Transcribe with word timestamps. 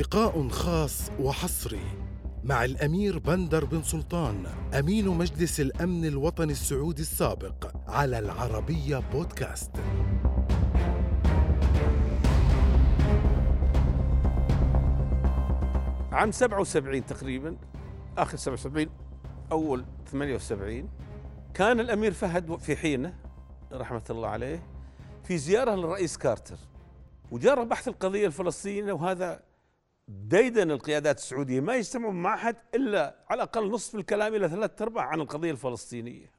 لقاء 0.00 0.48
خاص 0.48 1.10
وحصري 1.20 1.80
مع 2.44 2.64
الأمير 2.64 3.18
بندر 3.18 3.64
بن 3.64 3.82
سلطان 3.82 4.46
أمين 4.78 5.08
مجلس 5.08 5.60
الأمن 5.60 6.04
الوطني 6.04 6.52
السعودي 6.52 7.02
السابق 7.02 7.72
على 7.88 8.18
العربية 8.18 8.98
بودكاست. 9.12 9.70
عام 16.12 16.32
77 16.32 17.06
تقريبا 17.06 17.56
آخر 18.18 18.36
77 18.36 18.86
أول 19.52 19.84
78 20.12 20.88
كان 21.54 21.80
الأمير 21.80 22.12
فهد 22.12 22.56
في 22.56 22.76
حينه 22.76 23.14
رحمة 23.72 24.04
الله 24.10 24.28
عليه 24.28 24.62
في 25.24 25.38
زيارة 25.38 25.74
للرئيس 25.74 26.18
كارتر 26.18 26.56
وجرى 27.30 27.64
بحث 27.64 27.88
القضية 27.88 28.26
الفلسطينية 28.26 28.92
وهذا 28.92 29.45
ديدن 30.08 30.70
القيادات 30.70 31.18
السعودية 31.18 31.60
ما 31.60 31.76
يجتمعوا 31.76 32.12
مع 32.12 32.34
أحد 32.34 32.56
إلا 32.74 33.24
على 33.30 33.42
الأقل 33.42 33.70
نصف 33.70 33.94
الكلام 33.94 34.34
إلى 34.34 34.48
ثلاث 34.48 34.82
أرباع 34.82 35.04
عن 35.04 35.20
القضية 35.20 35.50
الفلسطينية. 35.50 36.32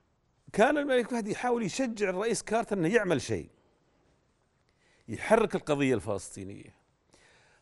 كان 0.53 0.77
الملك 0.77 1.09
فهد 1.09 1.27
يحاول 1.27 1.63
يشجع 1.63 2.09
الرئيس 2.09 2.43
كارتر 2.43 2.77
إنه 2.77 2.95
يعمل 2.95 3.21
شيء. 3.21 3.49
يحرك 5.07 5.55
القضية 5.55 5.95
الفلسطينية. 5.95 6.75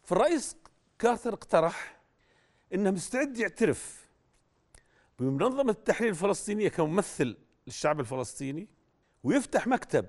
فالرئيس 0.03 0.57
كارتر 0.99 1.33
اقترح 1.33 2.01
إنه 2.73 2.91
مستعد 2.91 3.37
يعترف 3.37 4.05
بمنظمة 5.19 5.71
التحرير 5.71 6.09
الفلسطينية 6.09 6.69
كممثل 6.69 7.37
للشعب 7.67 7.99
الفلسطيني 7.99 8.67
ويفتح 9.23 9.67
مكتب 9.67 10.05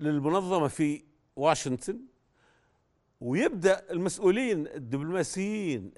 للمنظمة 0.00 0.68
في 0.68 1.04
واشنطن 1.36 2.11
ويبدأ 3.22 3.90
المسؤولين 3.90 4.66
الدبلوماسيين 4.66 5.92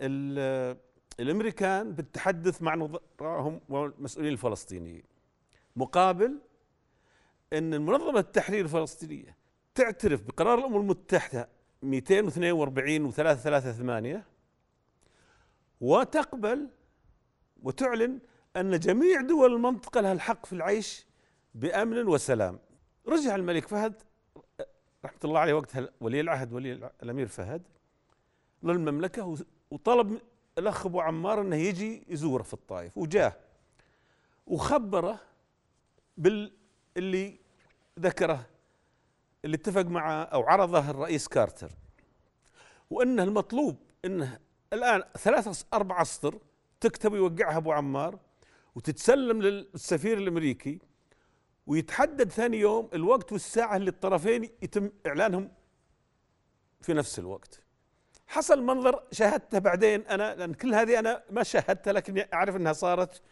الأمريكان 1.20 1.92
بالتحدث 1.92 2.62
مع 2.62 2.74
نظرائهم 2.74 3.60
والمسؤولين 3.68 4.32
الفلسطينيين 4.32 5.02
مقابل 5.76 6.38
إن 7.52 7.74
المنظمه 7.74 8.18
التحرير 8.18 8.64
الفلسطينية 8.64 9.36
تعترف 9.74 10.22
بقرار 10.22 10.58
الأمم 10.58 10.76
المتحدة 10.76 11.48
242 11.82 13.12
و338 13.12 14.18
وتقبل 15.80 16.68
وتعلن 17.62 18.18
أن 18.56 18.78
جميع 18.78 19.20
دول 19.20 19.52
المنطقة 19.52 20.00
لها 20.00 20.12
الحق 20.12 20.46
في 20.46 20.52
العيش 20.52 21.06
بأمن 21.54 22.06
وسلام. 22.08 22.58
رجع 23.08 23.34
الملك 23.34 23.68
فهد 23.68 24.02
رحمة 25.04 25.18
الله 25.24 25.40
عليه 25.40 25.54
وقتها 25.54 25.88
ولي 26.00 26.20
العهد 26.20 26.52
ولي 26.52 26.90
الأمير 27.02 27.26
فهد 27.26 27.62
للمملكه 28.62 29.36
وطلب 29.70 30.20
الأخ 30.58 30.86
أبو 30.86 31.00
عمار 31.00 31.40
إنه 31.40 31.56
يجي 31.56 32.04
يزوره 32.08 32.42
في 32.42 32.54
الطائف 32.54 32.98
وجاه. 32.98 33.32
وخبره 34.46 35.20
باللي 36.16 37.38
ذكره 37.98 38.46
اللي 39.44 39.56
اتفق 39.56 39.82
معه 39.82 40.22
أو 40.22 40.42
عرضه 40.42 40.90
الرئيس 40.90 41.28
كارتر. 41.28 41.70
وإنه 42.90 43.22
المطلوب 43.22 43.76
إنه 44.04 44.38
الآن 44.72 45.02
ثلاثة 45.18 45.66
أربع 45.74 46.02
اسطر 46.02 46.38
تكتب 46.80 47.12
ويوقعها 47.12 47.56
أبو 47.56 47.72
عمار 47.72 48.18
وتتسلم 48.74 49.42
للسفير 49.42 50.18
الأمريكي. 50.18 50.78
ويتحدد 51.66 52.30
ثاني 52.30 52.56
يوم 52.56 52.90
الوقت 52.94 53.32
والساعة 53.32 53.76
اللي 53.76 53.90
الطرفين 53.90 54.50
يتم 54.62 54.90
إعلانهم 55.06 55.52
في 56.80 56.94
نفس 56.94 57.18
الوقت. 57.18 57.60
حصل 58.26 58.62
منظر 58.62 59.04
شاهدته 59.12 59.58
بعدين 59.58 60.00
أنا 60.06 60.34
لأن 60.34 60.54
كل 60.54 60.74
هذه 60.74 60.98
أنا 60.98 61.22
ما 61.30 61.42
شاهدتها 61.42 61.92
لكن 61.92 62.24
أعرف 62.34 62.56
أنها 62.56 62.72
صارت 62.72 63.22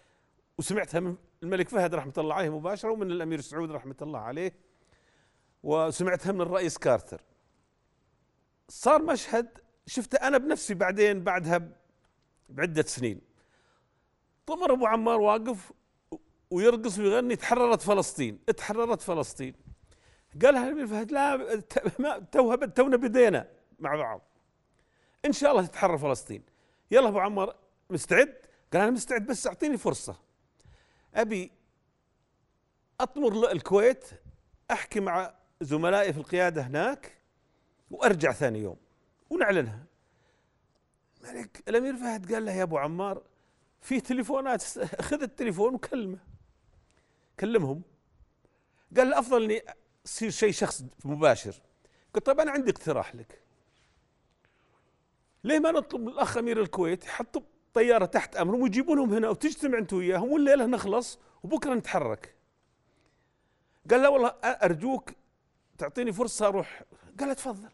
وسمعتها 0.58 1.00
من 1.00 1.16
الملك 1.42 1.68
فهد 1.68 1.94
رحمة 1.94 2.12
الله 2.18 2.34
عليه 2.34 2.50
مباشرة 2.50 2.90
ومن 2.90 3.10
الأمير 3.10 3.40
سعود 3.40 3.70
رحمة 3.70 3.96
الله 4.02 4.18
عليه 4.18 4.52
وسمعتها 5.62 6.32
من 6.32 6.40
الرئيس 6.40 6.78
كارتر. 6.78 7.20
صار 8.68 9.02
مشهد 9.02 9.58
شفته 9.86 10.16
أنا 10.16 10.38
بنفسي 10.38 10.74
بعدين 10.74 11.24
بعدها 11.24 11.68
بعدة 12.48 12.82
سنين. 12.82 13.20
طمر 14.46 14.72
أبو 14.72 14.86
عمار 14.86 15.20
واقف 15.20 15.72
ويرقص 16.52 16.98
ويغني 16.98 17.36
تحررت 17.36 17.80
فلسطين 17.80 18.44
تحررت 18.44 19.02
فلسطين. 19.02 19.54
قالها 20.42 20.64
الامير 20.64 20.86
فهد 20.86 21.12
لا 21.12 22.18
توها 22.32 22.56
تونا 22.56 22.96
بدينا 22.96 23.48
مع 23.78 23.96
بعض. 23.96 24.22
إن 25.24 25.32
شاء 25.32 25.50
الله 25.50 25.66
تتحرر 25.66 25.98
فلسطين. 25.98 26.42
يلا 26.90 27.08
أبو 27.08 27.18
عمر 27.18 27.54
مستعد؟ 27.90 28.34
قال 28.72 28.82
أنا 28.82 28.90
مستعد 28.90 29.26
بس 29.26 29.46
أعطيني 29.46 29.76
فرصة. 29.76 30.16
أبي 31.14 31.52
أطمر 33.00 33.52
الكويت 33.52 34.04
أحكي 34.70 35.00
مع 35.00 35.34
زملائي 35.60 36.12
في 36.12 36.18
القيادة 36.18 36.62
هناك 36.62 37.12
وأرجع 37.90 38.32
ثاني 38.32 38.58
يوم 38.58 38.76
ونعلنها. 39.30 39.84
ملك 41.22 41.62
الأمير 41.68 41.96
فهد 41.96 42.32
قال 42.34 42.44
له 42.44 42.52
يا 42.52 42.62
أبو 42.62 42.78
عمار 42.78 43.22
في 43.80 44.00
تليفونات 44.00 44.62
خذ 45.02 45.22
التليفون 45.22 45.74
وكلمه. 45.74 46.31
كلمهم. 47.42 47.82
قال 48.96 49.08
الافضل 49.08 49.42
إني 49.42 49.62
يصير 50.04 50.30
شيء 50.30 50.52
شخص 50.52 50.84
مباشر. 51.04 51.54
قلت 52.14 52.26
طيب 52.26 52.40
أنا 52.40 52.50
عندي 52.50 52.70
اقتراح 52.70 53.14
لك. 53.14 53.42
ليه 55.44 55.58
ما 55.58 55.70
نطلب 55.70 56.00
من 56.00 56.08
الأخ 56.08 56.36
أمير 56.36 56.60
الكويت 56.60 57.04
يحطوا 57.04 57.42
طيارة 57.74 58.04
تحت 58.04 58.36
أمرهم 58.36 58.62
ويجيبونهم 58.62 59.12
هنا 59.12 59.28
وتجتمع 59.28 59.78
أنت 59.78 59.92
وياهم 59.92 60.32
والليله 60.32 60.66
نخلص 60.66 61.18
وبكرة 61.42 61.74
نتحرك. 61.74 62.36
قال 63.90 64.02
لا 64.02 64.08
والله 64.08 64.28
أرجوك 64.44 65.10
تعطيني 65.78 66.12
فرصة 66.12 66.46
أروح. 66.46 66.82
قال 67.20 67.34
تفضل. 67.36 67.70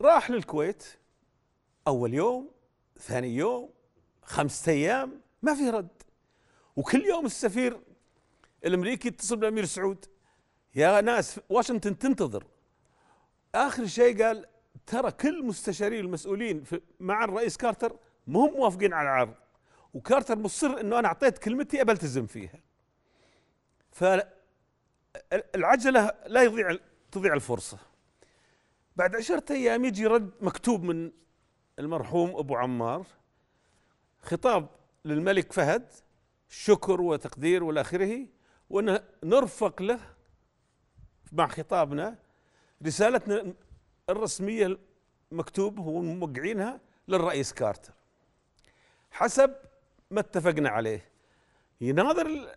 راح 0.00 0.30
للكويت. 0.30 0.84
أول 1.86 2.14
يوم 2.14 2.50
ثاني 2.98 3.36
يوم 3.36 3.70
خمسة 4.22 4.72
أيام 4.72 5.20
ما 5.42 5.54
في 5.54 5.70
رد. 5.70 6.03
وكل 6.76 7.04
يوم 7.04 7.26
السفير 7.26 7.80
الأمريكي 8.64 9.08
يتصل 9.08 9.36
بالأمير 9.36 9.64
سعود. 9.64 10.04
يا 10.74 11.00
ناس 11.00 11.40
واشنطن 11.48 11.98
تنتظر. 11.98 12.44
آخر 13.54 13.86
شيء 13.86 14.24
قال 14.24 14.46
ترى 14.86 15.10
كل 15.10 15.44
مستشارين 15.44 16.00
المسؤولين 16.00 16.64
مع 17.00 17.24
الرئيس 17.24 17.56
كارتر 17.56 17.96
مو 18.26 18.46
هم 18.46 18.52
موافقين 18.52 18.92
على 18.92 19.08
العرض. 19.08 19.34
وكارتر 19.94 20.38
مصر 20.38 20.80
إنه 20.80 20.98
أنا 20.98 21.08
أعطيت 21.08 21.38
كلمتي 21.38 21.80
ابى 21.80 21.92
التزم 21.92 22.26
فيها 22.26 22.60
فالعجله 23.92 26.12
لا 26.26 26.42
يضيع 26.42 26.78
تضيع 27.12 27.34
الفرصة. 27.34 27.78
بعد 28.96 29.16
عشرة 29.16 29.44
أيام 29.50 29.84
يجي 29.84 30.06
رد 30.06 30.30
مكتوب 30.40 30.82
من 30.82 31.12
المرحوم 31.78 32.36
أبو 32.36 32.56
عمار 32.56 33.06
خطاب 34.22 34.68
للملك 35.04 35.52
فهد 35.52 35.92
شكر 36.48 37.00
وتقدير 37.00 37.64
والى 37.64 37.80
اخره 37.80 38.26
ونرفق 38.70 39.82
له 39.82 40.00
مع 41.32 41.46
خطابنا 41.46 42.18
رسالتنا 42.86 43.54
الرسمية 44.10 44.78
المكتوب 45.32 45.78
هو 45.78 46.02
موقعينها 46.02 46.80
للرئيس 47.08 47.52
كارتر. 47.52 47.92
حسب 49.10 49.54
ما 50.10 50.20
اتفقنا 50.20 50.68
عليه. 50.68 51.08
يناظر 51.80 52.26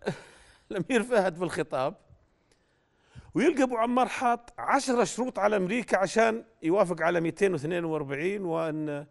الأمير 0.70 1.02
فهد 1.02 1.36
في 1.36 1.44
الخطاب 1.44 1.94
ويلقى 3.34 3.62
أبو 3.62 3.76
عمار 3.76 4.08
حاط 4.08 4.54
عشرة 4.58 5.04
شروط 5.04 5.38
على 5.38 5.56
أمريكا 5.56 5.96
عشان 5.98 6.44
يوافق 6.62 7.02
على 7.02 7.20
242 7.20 8.40
وأن 8.40 9.06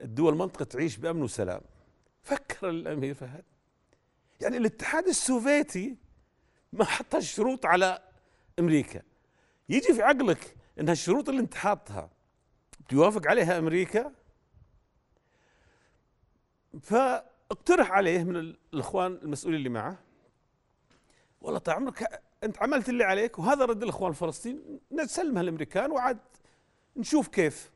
الدول 0.00 0.32
المنطقة 0.32 0.64
تعيش 0.64 0.96
بأمن 0.96 1.22
وسلام. 1.22 1.60
فكر 2.22 2.68
الأمير 2.70 3.14
فهد. 3.14 3.44
يعني 4.42 4.56
الاتحاد 4.56 5.06
السوفيتي 5.06 5.96
ما 6.72 6.84
حط 6.84 7.14
الشروط 7.14 7.66
على 7.66 8.02
أمريكا. 8.58 9.02
يجي 9.68 9.92
في 9.94 10.02
عقلك 10.02 10.56
إن 10.80 10.88
الشروط 10.88 11.28
اللي 11.28 11.40
أنت 11.40 11.54
حاطها 11.54 12.10
بتوافق 12.80 13.26
عليها 13.26 13.58
أمريكا؟ 13.58 14.12
فاقترح 16.82 17.90
عليه 17.90 18.24
من 18.24 18.36
الإخوان 18.36 19.12
المسؤولين 19.22 19.58
اللي 19.58 19.68
معه. 19.68 19.98
والله 21.40 21.58
طال 21.58 21.74
عمرك 21.74 22.22
أنت 22.44 22.62
عملت 22.62 22.88
اللي 22.88 23.04
عليك 23.04 23.38
وهذا 23.38 23.64
رد 23.64 23.82
الإخوان 23.82 24.10
الفلسطينيين. 24.10 24.80
نسلمها 24.92 25.42
الامريكان 25.42 25.90
وعاد 25.90 26.18
نشوف 26.96 27.28
كيف. 27.28 27.70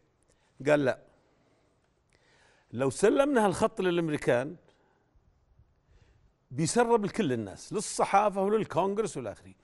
قال 0.66 0.84
لا. 0.84 0.98
لو 2.72 2.90
سلمنا 2.90 3.46
هالخط 3.46 3.80
للأمريكان 3.80 4.56
بيسرب 6.56 7.05
لكل 7.05 7.32
الناس 7.32 7.73
للصحافة 7.73 8.43
وللكونغرس 8.43 9.17
والى 9.17 9.32
اخره 9.32 9.55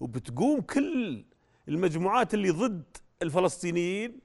وبتقوم 0.00 0.60
كل 0.60 1.24
المجموعات 1.68 2.34
اللي 2.34 2.50
ضد 2.50 2.96
الفلسطينيين 3.22 4.20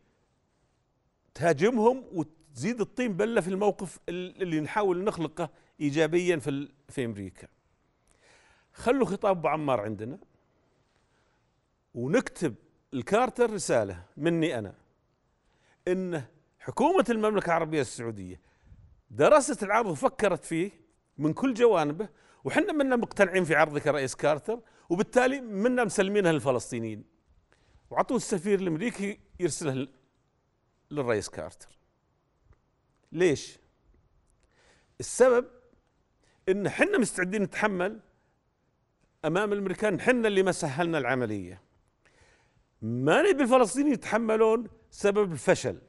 تهاجمهم 1.33 2.04
وتزيد 2.12 2.81
الطين 2.81 3.13
بلة 3.13 3.42
في 3.42 3.48
الموقف 3.48 4.00
اللي 4.10 4.60
نحاول 4.60 5.04
نخلقه 5.04 5.50
ايجابيا 5.81 6.38
في 6.38 6.69
في 6.89 7.06
أمريكا. 7.06 7.48
خلوا 8.74 9.06
خطاب 9.06 9.38
أبو 9.38 9.48
عمار 9.48 9.80
عندنا 9.81 10.18
ونكتب 11.94 12.56
لكارتر 12.94 13.53
رساله 13.54 14.04
مني 14.18 14.60
أنا. 14.60 14.74
إن 15.88 16.24
حكومة 16.60 17.06
المملكة 17.10 17.45
العربية 17.45 17.81
السعودية 17.81 18.42
درست 19.10 19.63
العرض 19.63 19.86
وفكرت 19.89 20.45
فيه 20.45 20.71
من 21.19 21.33
كل 21.33 21.54
جوانبه 21.54 22.10
وحنا 22.44 22.74
منا 22.74 22.95
مقتنعين 22.95 23.44
في 23.44 23.56
عرضك 23.56 23.88
رئيس 23.88 24.16
كارتر 24.16 24.60
وبالتالي 24.89 25.42
منا 25.42 25.83
مسلمينها 25.83 26.31
للفلسطينيين 26.31 27.04
وعطوا 27.89 28.18
السفير 28.18 28.60
الأمريكي 28.60 29.19
يرسله 29.39 29.88
للرئيس 30.92 31.30
كارتر. 31.30 31.80
ليش؟ 33.12 33.60
السبب 35.00 35.48
إن 36.50 36.69
حنا 36.69 36.98
مستعدين 36.98 37.42
نتحمل 37.42 38.00
أمام 39.25 39.54
الأمريكان 39.54 40.01
حنا 40.01 40.27
اللي 40.27 40.44
ما 40.44 40.51
سهلنا 40.51 40.98
العملية. 40.98 41.62
ما 42.81 43.21
نبي 43.21 43.44
الفلسطينيين 43.44 43.94
يتحملون 43.94 44.68
سبب 44.92 45.31
الفشل. 45.31 45.81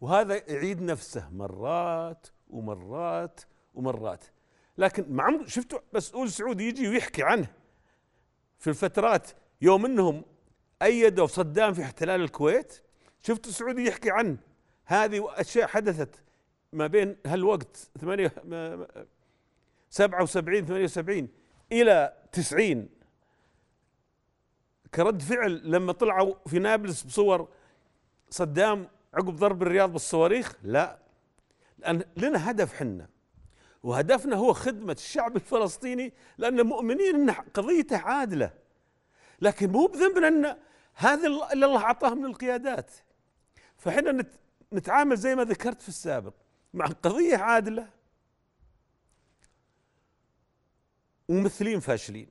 وهذا 0.00 0.50
يعيد 0.52 0.82
نفسه 0.82 1.30
مرات 1.30 2.26
ومرات 2.48 3.40
ومرات. 3.74 4.24
لكن 4.78 5.04
مع 5.08 5.46
شفتوا 5.46 5.78
مسؤول 5.92 6.30
سعودي 6.30 6.68
يجي 6.68 6.88
ويحكي 6.88 7.22
عنه. 7.22 7.46
في 8.58 8.70
الفترات 8.70 9.30
يوم 9.62 9.84
إنهم 9.84 10.24
أيدوا 10.82 11.26
صدام 11.26 11.74
في 11.74 11.82
احتلال 11.82 12.20
الكويت 12.20 12.82
شفتوا 13.20 13.50
السعودي 13.50 13.84
يحكي 13.86 14.10
عن 14.10 14.36
هذه 14.84 15.28
أشياء 15.40 15.66
حدثت 15.66 16.22
ما 16.72 16.86
بين 16.86 17.16
هالوقت 17.26 17.90
8 18.00 18.32
77 19.90 20.66
78 20.66 21.28
إلى 21.72 22.12
90 22.32 22.88
كرد 24.94 25.22
فعل 25.22 25.60
لما 25.64 25.92
طلعوا 25.92 26.34
في 26.46 26.58
نابلس 26.58 27.02
بصور 27.02 27.48
صدام 28.30 28.88
عقب 29.14 29.36
ضرب 29.36 29.62
الرياض 29.62 29.92
بالصواريخ؟ 29.92 30.56
لا. 30.62 30.98
لأن 31.78 32.04
لنا 32.16 32.50
هدف 32.50 32.74
حنا. 32.74 33.08
وهدفنا 33.86 34.36
هو 34.36 34.52
خدمة 34.52 34.92
الشعب 34.92 35.36
الفلسطيني 35.36 36.12
لأن 36.38 36.66
مؤمنين 36.66 37.14
إن 37.14 37.30
قضيته 37.30 37.98
عادلة. 37.98 38.50
لكن 39.40 39.72
مو 39.72 39.86
بذنبنا 39.86 40.28
إن 40.28 40.56
هذا 40.94 41.26
اللي 41.26 41.66
الله 41.66 41.82
أعطاه 41.82 42.14
من 42.14 42.24
القيادات. 42.24 42.90
فحنا 43.76 44.24
نتعامل 44.72 45.16
زي 45.16 45.34
ما 45.34 45.44
ذكرت 45.44 45.82
في 45.82 45.88
السابق 45.88 46.32
مع 46.74 46.86
قضية 46.86 47.36
عادلة 47.36 47.88
وممثلين 51.28 51.80
فاشلين. 51.80 52.28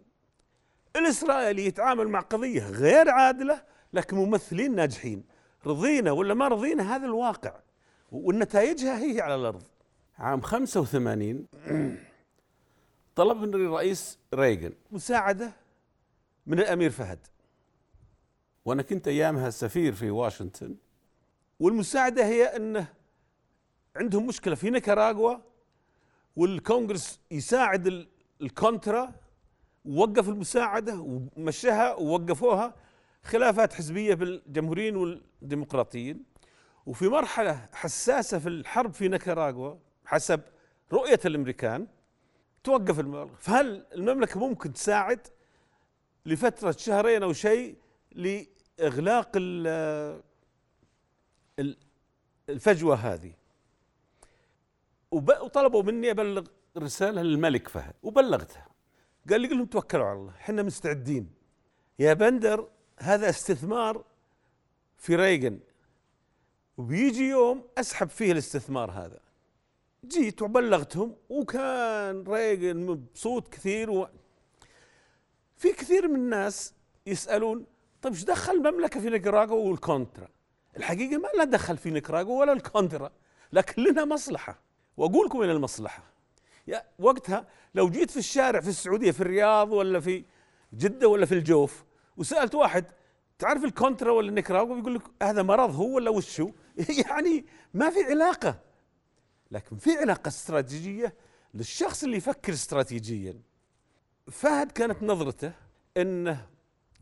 الإسرائيلي 0.95 1.65
يتعامل 1.65 2.07
مع 2.07 2.19
قضية 2.19 2.69
غير 2.69 3.09
عادلة 3.09 3.63
لكن 3.93 4.17
ممثلين 4.17 4.75
ناجحين. 4.75 5.23
رضينا 5.65 6.11
ولا 6.11 6.33
ما 6.33 6.47
رضينا 6.47 6.95
هذا 6.95 7.05
الواقع 7.05 7.59
والنتائجها 8.11 8.97
هي 8.97 9.21
على 9.21 9.35
الأرض. 9.35 9.74
عام 10.19 10.41
85 10.41 11.47
طلب 13.15 13.37
من 13.37 13.53
الرئيس 13.53 14.19
ريغن 14.33 14.73
مساعدة 14.91 15.53
من 16.45 16.59
الأمير 16.59 16.89
فهد. 16.89 17.19
وأنا 18.65 18.81
كنت 18.81 19.07
أيامها 19.07 19.49
سفير 19.49 19.93
في 19.93 20.09
واشنطن. 20.09 20.75
والمساعدة 21.59 22.25
هي 22.25 22.43
انه 22.55 22.87
عندهم 23.95 24.27
مشكلة 24.27 24.55
في 24.55 24.69
نيكاراغوا 24.69 25.37
والكونغرس 26.35 27.19
يساعد 27.31 28.07
الكونترا 28.41 29.13
ووقف 29.85 30.29
المساعدة 30.29 30.99
ومشاها 30.99 31.95
ووقفوها 31.95 32.75
خلافات 33.23 33.73
حزبية 33.73 34.13
بالجمهوريين 34.13 34.95
والديمقراطيين. 34.95 36.23
وفي 36.85 37.07
مرحلة 37.07 37.69
حساسة 37.73 38.39
في 38.39 38.49
الحرب 38.49 38.93
في 38.93 39.07
نيكاراغوا 39.07 39.75
حسب 40.05 40.41
رؤية 40.93 41.19
الأمريكان 41.25 41.87
توقف 42.63 42.99
المملكه 42.99 43.35
فهل 43.39 43.85
المملكة 43.93 44.39
ممكن 44.39 44.73
تساعد 44.73 45.27
لفترة 46.25 46.71
شهرين 46.71 47.23
أو 47.23 47.33
شيء 47.33 47.75
لإغلاق 48.11 49.31
الفجوة 52.49 52.95
هذه؟ 52.95 53.33
وطلبوا 55.11 55.83
مني 55.83 56.11
أبلغ 56.11 56.47
رسالة 56.77 57.21
للملك 57.21 57.67
فهد 57.67 57.93
وبلغتها. 58.03 58.67
قال 59.29 59.41
لي 59.41 59.47
لهم 59.47 59.65
توكلوا 59.65 60.05
على 60.05 60.19
الله 60.19 60.31
إحنا 60.31 60.63
مستعدين. 60.63 61.29
يا 61.99 62.13
بندر 62.13 62.69
هذا 62.99 63.29
استثمار 63.29 64.03
في 64.97 65.15
ريغن. 65.15 65.59
وبيجي 66.77 67.29
يوم 67.29 67.67
أسحب 67.77 68.09
فيه 68.09 68.31
الاستثمار 68.31 68.91
هذا. 68.91 69.19
جيت 70.07 70.41
وبلغتهم 70.41 71.15
وكان 71.29 72.23
ريغن 72.27 72.77
مبسوط 72.85 73.47
كثير 73.47 73.91
و 73.91 74.07
في 75.57 75.71
كثير 75.71 76.07
من 76.07 76.15
الناس 76.15 76.73
يسألون 77.05 77.65
طيب 78.01 78.13
إيش 78.13 78.23
دخل 78.23 78.53
المملكة 78.53 78.99
في 78.99 79.09
نيكاراغوا 79.09 79.69
والكونترا؟ 79.69 80.27
الحقيقة 80.77 81.17
ما 81.17 81.27
لنا 81.35 81.43
دخل 81.43 81.77
في 81.77 81.89
نيكاراغوا 81.89 82.39
ولا 82.39 82.53
الكونترا 82.53 83.11
لكن 83.53 83.83
لنا 83.83 84.05
مصلحة. 84.05 84.59
وأقول 84.97 85.25
لكم 85.25 85.37
وين 85.37 85.49
المصلحة. 85.49 86.03
يا 86.67 86.83
وقتها 86.99 87.47
لو 87.75 87.89
جيت 87.89 88.11
في 88.11 88.17
الشارع 88.17 88.59
في 88.59 88.69
السعودية 88.69 89.11
في 89.11 89.21
الرياض 89.21 89.71
ولا 89.71 89.99
في 89.99 90.23
جدة 90.73 91.07
ولا 91.07 91.25
في 91.25 91.31
الجوف 91.31 91.83
وسألت 92.17 92.55
واحد 92.55 92.85
تعرف 93.39 93.63
الكونترا 93.63 94.11
ولا 94.11 94.29
النيكاراغوا 94.29 94.75
بيقول 94.75 94.95
لك 94.95 95.01
هذا 95.23 95.43
مرض 95.43 95.75
هو 95.75 95.95
ولا 95.95 96.09
وش 96.09 96.41
هو؟ 96.41 96.51
يعني 97.09 97.45
ما 97.73 97.89
في 97.89 98.03
علاقة. 98.03 98.59
لكن 99.55 99.77
في 99.77 99.97
علاقة 99.97 100.27
استراتيجية 100.27 101.13
للشخص 101.53 102.03
اللي 102.03 102.17
يفكر 102.17 102.53
استراتيجيا. 102.53 103.41
فهد 104.31 104.71
كانت 104.71 105.03
نظرته 105.03 105.53
انه 105.97 106.47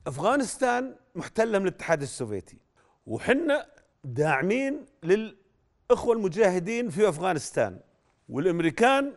أفغانستان 0.08 0.96
محتلة 1.16 1.60
من 1.60 1.68
الاتحاد 1.68 2.02
السوفيتي 2.02 2.58
وحنا 3.08 3.66
داعمين 4.04 4.86
للأخوة 5.04 6.16
المجاهدين 6.16 6.90
في 6.90 7.10
أفغانستان 7.10 7.80
والأمريكان 8.30 9.14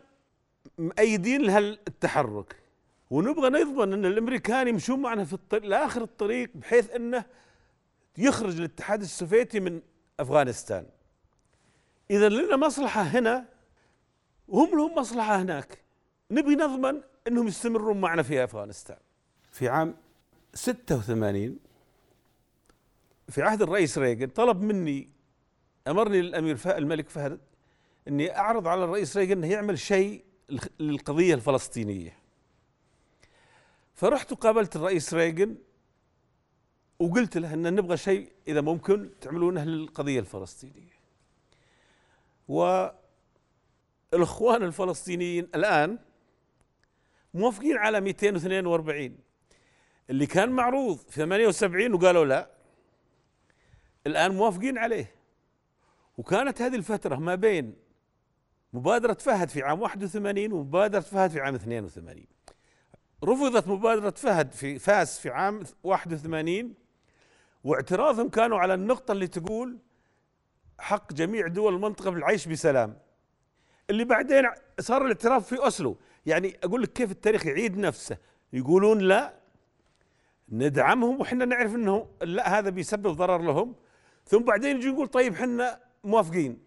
مأيدين 0.77 1.41
لهالتحرك 1.41 2.55
ونبغى 3.09 3.49
نضمن 3.49 3.93
إن 3.93 4.05
الأمريكان 4.05 4.67
يمشون 4.67 5.01
معنا 5.01 5.25
في 5.25 5.33
الطريق 5.33 5.65
لآخر 5.65 6.01
الطريق 6.01 6.49
بحيث 6.55 6.91
إنه 6.91 7.25
يخرج 8.17 8.57
الاتحاد 8.57 9.01
السوفيتي 9.01 9.59
من 9.59 9.81
أفغانستان. 10.19 10.85
إذا 12.11 12.29
لنا 12.29 12.55
مصلحة 12.55 13.01
هنا 13.01 13.45
وهم 14.47 14.77
لهم 14.77 14.95
مصلحة 14.95 15.41
هناك. 15.41 15.81
نبي 16.31 16.55
نضمن 16.55 17.01
إنهم 17.27 17.47
يستمرون 17.47 18.01
معنا 18.01 18.23
في 18.23 18.43
أفغانستان. 18.43 18.97
في 19.51 19.69
عام 19.69 19.95
86 20.53 21.59
في 23.29 23.41
عهد 23.41 23.61
الرئيس 23.61 23.97
ريغن 23.97 24.27
طلب 24.27 24.61
مني 24.61 25.09
أمرني 25.87 26.19
الامير 26.19 26.57
الملك 26.65 27.09
فهد 27.09 27.39
إني 28.07 28.37
أعرض 28.37 28.67
على 28.67 28.83
الرئيس 28.83 29.17
ريغن 29.17 29.31
إنه 29.31 29.47
يعمل 29.47 29.79
شيء 29.79 30.23
للقضية 30.79 31.33
الفلسطينية. 31.33 32.17
فرحت 33.95 34.31
وقابلت 34.31 34.75
الرئيس 34.75 35.13
ريغن 35.13 35.55
وقلت 36.99 37.37
له 37.37 37.53
إن 37.53 37.75
نبغى 37.75 37.97
شيء 37.97 38.31
إذا 38.47 38.61
ممكن 38.61 39.09
تعملونه 39.21 39.63
للقضية 39.63 40.19
الفلسطينية. 40.19 40.96
والإخوان 42.47 42.93
الفلسطينيين 44.63 45.49
الآن 45.55 45.99
موافقين 47.33 47.77
على 47.77 48.01
242 48.01 49.17
اللي 50.09 50.25
كان 50.25 50.49
معروض 50.49 50.97
في 50.97 51.11
78 51.11 51.93
وقالوا 51.93 52.25
لا 52.25 52.49
الآن 54.07 54.31
موافقين 54.31 54.77
عليه. 54.77 55.15
وكانت 56.17 56.61
هذه 56.61 56.75
الفترة 56.75 57.15
ما 57.15 57.35
بين 57.35 57.75
مبادرة 58.73 59.13
فهد 59.13 59.49
في 59.49 59.63
عام 59.63 59.81
81 59.81 60.51
ومبادرة 60.51 60.99
فهد 60.99 61.29
في 61.29 61.39
عام 61.39 61.55
82 61.55 62.25
رفضت 63.23 63.67
مبادرة 63.67 64.09
فهد 64.09 64.51
في 64.51 64.79
فاس 64.79 65.19
في 65.19 65.29
عام 65.29 65.63
81 65.83 66.73
واعتراضهم 67.63 68.29
كانوا 68.29 68.59
على 68.59 68.73
النقطة 68.73 69.11
اللي 69.11 69.27
تقول 69.27 69.77
حق 70.79 71.13
جميع 71.13 71.47
دول 71.47 71.75
المنطقة 71.75 72.11
بالعيش 72.11 72.47
بسلام. 72.47 72.97
اللي 73.89 74.05
بعدين 74.05 74.43
صار 74.79 75.01
الاعتراف 75.01 75.47
في 75.47 75.67
أسلو 75.67 75.97
يعني 76.25 76.57
أقول 76.63 76.81
لك 76.81 76.93
كيف 76.93 77.11
التاريخ 77.11 77.45
يعيد 77.45 77.77
نفسه. 77.77 78.17
يقولون 78.53 78.99
لا 78.99 79.33
ندعمهم 80.49 81.21
وحنا 81.21 81.45
نعرف 81.45 81.75
إنه 81.75 82.07
لا 82.21 82.59
هذا 82.59 82.69
بيسبب 82.69 83.07
ضرر 83.07 83.41
لهم. 83.41 83.75
ثم 84.25 84.39
بعدين 84.39 84.77
يجي 84.77 84.87
يقول 84.87 85.07
طيب 85.07 85.35
حنا 85.35 85.79
موافقين. 86.03 86.59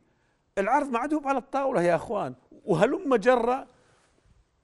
العرض 0.58 0.90
معدوب 0.90 1.28
على 1.28 1.38
الطاولة 1.38 1.82
يا 1.82 1.94
أخوان. 1.94 2.34
وهلم 2.64 3.16
جرة 3.16 3.66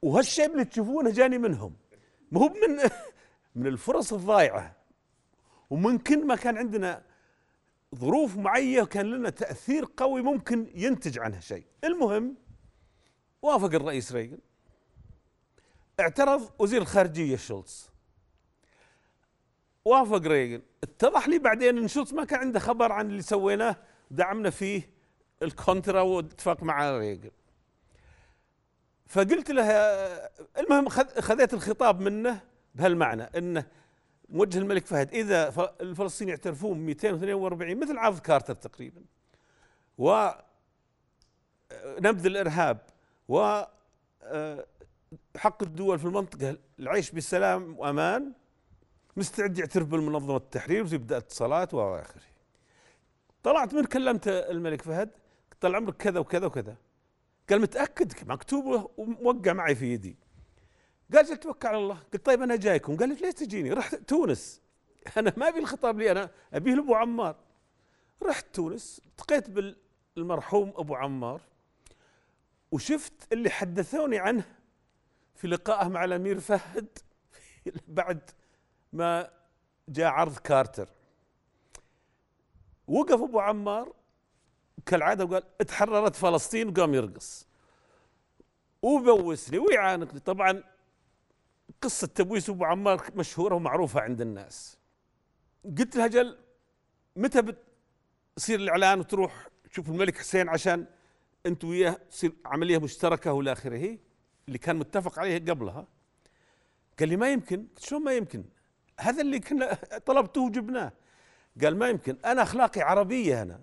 وهالشيء 0.03 0.53
اللي 0.53 0.65
تشوفونه 0.65 1.11
جاني 1.11 1.39
منهم. 1.39 1.77
مو 2.33 2.41
هو 2.41 2.49
من 2.49 2.79
من 3.63 3.67
الفرص 3.67 4.13
الضايعة. 4.13 4.77
ومن 5.71 5.99
كل 5.99 6.27
ما 6.27 6.37
كان 6.37 6.59
عندنا 6.59 7.03
ظروف 7.99 8.37
معينة 8.37 8.87
كان 8.87 9.07
لنا 9.07 9.31
تأثير 9.31 9.85
قوي 9.97 10.23
ممكن 10.23 10.71
ينتج 10.75 11.19
عنها 11.19 11.41
شيء. 11.41 11.65
المهم 11.85 12.37
وافق 13.43 13.75
الرئيس 13.75 14.13
ريغن 14.13 14.39
اعترض 16.01 16.51
وزير 16.59 16.83
الخارجية 16.83 17.37
شولتز. 17.37 17.91
وافق 19.85 20.27
ريغن 20.27 20.63
اتضح 20.83 21.29
لي 21.29 21.39
بعدين 21.39 21.79
إن 21.79 21.89
شولتز 21.89 22.15
ما 22.15 22.25
كان 22.25 22.41
عنده 22.41 22.61
خبر 22.61 22.93
عن 22.93 23.07
اللي 23.07 23.23
سويناه 23.23 23.77
دعمنا 24.11 24.51
فيه 24.51 24.91
الكونترا 25.43 26.01
واتفاق 26.01 26.63
مع 26.63 26.99
ريغن 26.99 27.31
فقلت 29.07 29.51
له 29.51 29.65
المهم 30.59 30.89
خذيت 30.89 31.55
الخطاب 31.55 32.01
منه 32.01 32.41
بهالمعنى 32.75 33.23
إنه 33.23 33.67
موجه 34.29 34.59
الملك 34.59 34.87
فهد 34.87 35.15
إذا 35.15 35.71
الفلسطينيين 35.81 36.37
يعترفون 36.37 36.79
242 36.79 37.77
مثل 37.77 37.99
عرض 37.99 38.19
كارتر 38.19 38.55
تقريبا 38.55 39.03
و 39.99 40.31
نبذ 41.99 42.27
الإرهاب 42.27 42.81
و 43.29 43.63
آه، 44.23 44.67
حق 45.37 45.63
الدول 45.63 45.99
في 45.99 46.05
المنطقة 46.05 46.57
العيش 46.79 47.11
بسلام 47.11 47.79
وأمان 47.79 48.33
مستعد 49.17 49.59
يعترف 49.59 49.87
بالمنظمة 49.87 50.37
التحرير 50.37 50.83
ويبدأ 50.85 51.17
اتصالات 51.17 51.75
والى 51.75 52.03
آخره. 52.03 52.23
طلعت 53.43 53.75
من 53.75 53.85
كلمت 53.85 54.29
الملك 54.29 54.83
فهد 54.83 55.11
طال 55.61 55.75
عمرك 55.75 55.97
كذا 55.97 56.21
وكذا 56.21 56.47
وكذا. 56.47 56.77
قال 57.51 57.61
متأكد 57.61 58.13
مكتوب 58.27 58.91
وموقع 58.97 59.53
معي 59.53 59.75
في 59.75 59.93
يدي. 59.93 60.17
قال 61.15 61.27
جل 61.27 61.37
توكل 61.37 61.69
على 61.69 61.79
الله. 61.79 61.99
قلت 62.13 62.27
طيب 62.27 62.43
أنا 62.43 62.57
جايكم. 62.57 62.97
قال 62.97 63.09
لي 63.09 63.15
ليش 63.15 63.35
تجيني؟ 63.35 63.73
رحت 63.73 63.95
تونس. 63.95 64.61
أنا 65.19 65.33
ما 65.37 65.49
أبي 65.49 65.59
الخطاب 65.59 65.99
لي 65.99 66.11
أنا 66.11 66.31
أبيه 66.53 66.75
لأبو 66.75 66.95
عمار. 66.95 67.37
رحت 68.23 68.47
تونس 68.53 69.01
التقيت 69.07 69.75
بالمرحوم 70.17 70.73
أبو 70.77 70.95
عمار 70.95 71.41
وشفت 72.71 73.33
اللي 73.33 73.51
حدثوني 73.51 74.19
عنه 74.19 74.45
في 75.35 75.49
لقائه 75.49 75.89
مع 75.89 76.05
الأمير 76.05 76.41
فهد 76.41 76.99
بعد 77.89 78.31
ما 78.93 79.31
جاء 79.89 80.07
عرض 80.07 80.37
كارتر. 80.37 80.89
وقف 82.89 83.23
أبو 83.23 83.41
عمار 83.41 83.93
كالعادة 84.87 85.25
وقال 85.25 85.43
اتحررت 85.61 86.17
فلسطين 86.17 86.69
وقام 86.69 86.95
يرقص. 86.95 87.47
وبوسني 88.83 89.59
ويعانقني 89.59 90.21
طبعا 90.21 90.63
قصة 91.83 92.07
تبويس 92.07 92.51
أبو 92.51 92.65
عمار 92.65 93.11
مشهورة 93.17 93.55
ومعروفة 93.55 94.01
عند 94.01 94.21
الناس. 94.21 94.79
قلت 95.79 95.97
لها 95.97 96.07
جل 96.07 96.39
متى 97.17 97.43
بتصير 97.43 98.61
الإعلان 98.61 99.01
وتروح 99.01 99.49
تشوف 99.71 99.89
الملك 99.89 100.19
حسين 100.19 100.49
عشان 100.49 100.87
أنت 101.47 101.65
وياه 101.65 101.99
تصير 102.11 102.33
عملية 102.45 102.79
مشتركة 102.79 103.33
وإلى 103.33 103.53
آخره؟ 103.53 103.99
اللي 104.49 104.59
كان 104.59 104.77
متفق 104.77 105.19
عليه 105.19 105.39
قبلها. 105.39 105.87
قال 106.99 107.09
لي 107.09 107.17
ما 107.17 107.33
يمكن. 107.33 107.67
قلت 107.67 107.79
شلون 107.79 108.05
ما 108.05 108.13
يمكن؟ 108.13 108.45
هذا 109.01 109.23
اللي 109.23 109.41
كنا 109.41 109.75
طلبته 110.07 110.41
وجبناه. 110.41 110.93
قال 111.63 111.79
ما 111.79 111.89
يمكن. 111.89 112.17
أنا 112.25 112.43
أخلاقي 112.43 112.81
عربية 112.81 113.43
أنا. 113.43 113.61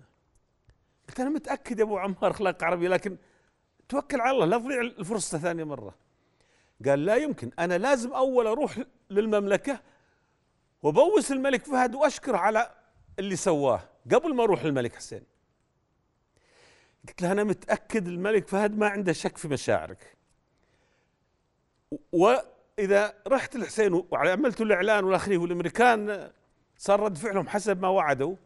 قلت 1.08 1.20
أنا 1.20 1.30
متأكد 1.30 1.78
يا 1.78 1.84
أبو 1.84 1.98
عمار 1.98 2.30
أخلاق 2.30 2.64
عربية 2.64 2.88
لكن 2.88 3.16
توكل 3.88 4.20
على 4.20 4.30
الله 4.30 4.46
لا 4.46 4.58
تضيع 4.58 4.80
الفرصة 4.80 5.38
ثانية 5.38 5.64
مرة. 5.64 6.03
قال 6.86 7.04
لا 7.04 7.16
يمكن 7.16 7.50
أنا 7.58 7.78
لازم 7.78 8.12
أول 8.12 8.46
أروح 8.46 8.78
للمملكة 9.10 9.80
وبوس 10.82 11.32
الملك 11.32 11.64
فهد 11.64 11.94
وأشكر 11.94 12.36
على 12.36 12.74
اللي 13.18 13.36
سواه 13.36 13.82
قبل 14.12 14.34
ما 14.34 14.42
أروح 14.44 14.64
للملك 14.64 14.94
حسين. 14.94 15.22
قلت 17.08 17.22
له 17.22 17.32
أنا 17.32 17.44
متأكد 17.44 18.06
الملك 18.06 18.48
فهد 18.48 18.78
ما 18.78 18.88
عنده 18.88 19.12
شك 19.12 19.36
في 19.36 19.48
مشاعرك. 19.48 20.16
وإذا 22.12 23.14
رحت 23.26 23.56
لحسين 23.56 24.04
وعملت 24.10 24.60
الإعلان 24.60 25.04
والآخرين 25.04 25.38
والأمريكان 25.40 26.30
صار 26.76 27.00
رد 27.00 27.16
فعلهم 27.16 27.48
حسب 27.48 27.82
ما 27.82 27.88
وعدوا 27.88 28.36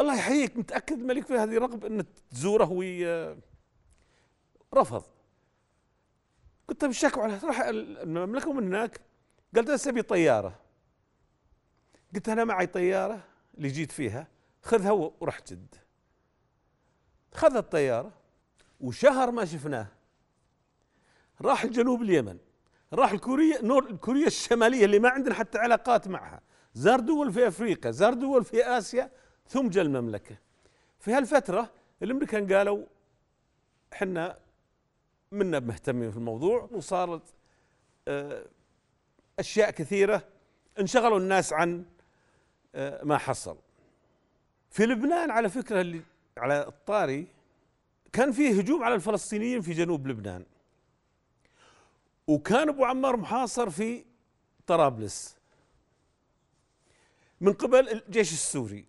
الله 0.00 0.14
يحييك 0.14 0.56
متأكد 0.56 0.98
الملك 0.98 1.26
فهد 1.26 1.52
يرغب 1.52 1.84
أن 1.84 2.04
تزوره 2.30 2.96
رفض. 4.74 5.04
قلت 6.72 7.04
طيب 7.04 7.20
على 7.20 7.38
راح 7.44 7.60
المملكة 7.60 8.52
من 8.52 8.66
هناك؟ 8.66 9.00
قالت 9.54 9.70
بس 9.70 9.88
ابي 9.88 10.02
طيارة. 10.02 10.58
قلت 12.14 12.28
أنا 12.28 12.44
معي 12.44 12.66
طيارة 12.66 13.24
اللي 13.58 13.68
جيت 13.68 13.92
فيها 13.92 14.26
خذها 14.62 14.90
ورحت 14.90 15.52
جد. 15.52 15.74
خذ 17.34 17.56
الطيارة 17.56 18.12
وشهر 18.80 19.30
ما 19.30 19.44
شفناه. 19.44 19.86
راح 21.40 21.64
الجنوب 21.64 22.02
اليمن 22.02 22.38
راح 22.92 23.12
الكوريا 23.12 23.62
نور 23.62 23.96
كوريا 23.96 24.26
الشمالية 24.26 24.84
اللي 24.84 24.98
ما 24.98 25.08
عندنا 25.08 25.34
حتى 25.34 25.58
علاقات 25.58 26.08
معها. 26.08 26.40
زار 26.74 27.00
دول 27.00 27.32
في 27.32 27.48
أفريقيا 27.48 27.90
زار 27.90 28.14
دول 28.14 28.44
في 28.44 28.64
آسيا 28.64 29.10
ثم 29.48 29.68
جاء 29.68 29.84
المملكة. 29.84 30.36
في 30.98 31.12
هالفترة 31.12 31.70
الأمريكان 32.02 32.52
قالوا 32.52 32.86
إحنا 33.92 34.38
منا 35.32 35.60
مهتمين 35.60 36.10
في 36.10 36.16
الموضوع 36.16 36.68
وصارت 36.72 37.22
آه، 38.08 38.46
أشياء 39.38 39.70
كثيرة 39.70 40.24
انشغلوا 40.78 41.18
الناس 41.18 41.52
عن 41.52 41.84
آه، 42.74 43.04
ما 43.04 43.18
حصل. 43.18 43.56
في 44.70 44.86
لبنان 44.86 45.30
على 45.30 45.48
فكرة 45.48 45.80
اللي 45.80 46.00
على 46.36 46.66
الطاري 46.66 47.26
كان 48.12 48.32
فيه 48.32 48.58
هجوم 48.60 48.84
على 48.84 48.94
الفلسطينيين 48.94 49.60
في 49.60 49.72
جنوب 49.72 50.06
لبنان. 50.06 50.44
وكان 52.26 52.68
أبو 52.68 52.84
عمار 52.84 53.16
محاصر 53.16 53.70
في 53.70 54.04
طرابلس. 54.66 55.36
من 57.40 57.52
قبل 57.52 57.88
الجيش 57.88 58.32
السوري. 58.32 58.84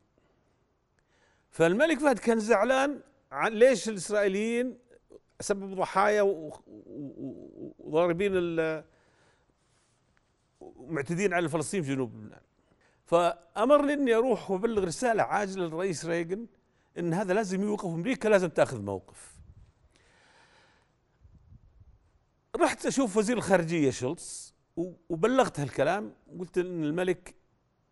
فالملك 1.51 1.99
فهد 1.99 2.19
كان 2.19 2.39
زعلان 2.39 3.01
عن 3.31 3.53
ليش 3.53 3.89
الإسرائيليين 3.89 4.77
سبب 5.43 5.75
ضحايا 5.75 6.21
وضاربين 7.79 8.31
معتدين 10.77 11.33
على 11.33 11.45
الفلسطينيين 11.45 11.89
في 11.89 11.95
جنوب 11.95 12.15
لبنان. 12.15 12.41
فامرني 13.05 13.93
إني 13.93 14.13
أروح 14.13 14.51
وأبلغ 14.51 14.83
رسالة 14.83 15.23
عاجلة 15.23 15.65
للرئيس 15.65 16.05
ريغن 16.05 16.47
إن 16.97 17.13
هذا 17.13 17.33
لازم 17.33 17.61
يوقف 17.61 17.85
أمريكا 17.85 18.27
لازم 18.27 18.49
تأخذ 18.49 18.81
موقف. 18.81 19.33
رحت 22.55 22.85
أشوف 22.85 23.17
وزير 23.17 23.37
الخارجية 23.37 23.91
شولتز 23.91 24.53
وبلغت 25.09 25.59
هالكلام. 25.59 26.13
قلت 26.39 26.57
إن 26.57 26.83
الملك 26.83 27.35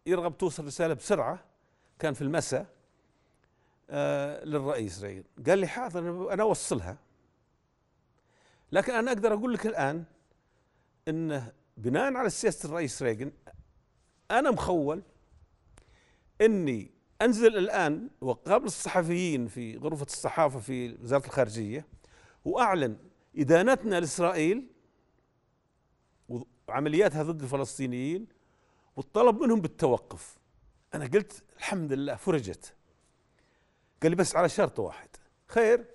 يرغب 0.05 0.38
توصل 0.38 0.65
رسالة 0.65 0.93
بسرعة 0.93 1.39
كان 2.00 2.13
في 2.13 2.22
المساء 2.22 2.65
آه 3.89 4.43
للرئيس 4.43 5.03
ريغن 5.03 5.24
قال 5.48 5.60
لي 5.60 5.67
حاضر 5.67 6.34
أنا 6.34 6.43
أوصلها. 6.43 6.98
لكن 8.72 8.94
أنا 8.94 9.12
أقدر 9.12 9.34
أقول 9.34 9.54
لك 9.54 9.66
الآن 9.66 10.04
انه 11.08 11.54
بناء 11.78 12.13
على 12.13 12.30
سياسة 12.30 12.70
الرئيس 12.70 13.04
ريغن 13.04 13.32
أنا 14.32 14.51
مخول 14.51 15.04
إني 16.42 16.92
أنزل 17.22 17.58
الآن 17.58 18.10
وقابل 18.22 18.66
الصحفيين 18.66 19.48
في 19.48 19.78
غرفة 19.78 20.06
الصحافة 20.06 20.60
في 20.60 20.98
وزارة 21.04 21.25
الخارجية 21.25 21.86
وأعلن 22.46 22.98
إدانتنا 23.38 24.00
لإسرائيل 24.00 24.68
وعملياتها 26.68 27.24
ضد 27.24 27.42
الفلسطينيين 27.42 28.28
والطلب 28.96 29.42
منهم 29.42 29.62
بالتوقف. 29.62 30.38
أنا 30.94 31.06
قلت 31.06 31.44
الحمد 31.58 31.94
لله 31.94 32.16
فرجت. 32.16 32.74
قال 34.04 34.12
لي 34.12 34.16
بس 34.16 34.36
على 34.36 34.50
شرط 34.50 34.80
واحد. 34.80 35.10
خير 35.48 35.86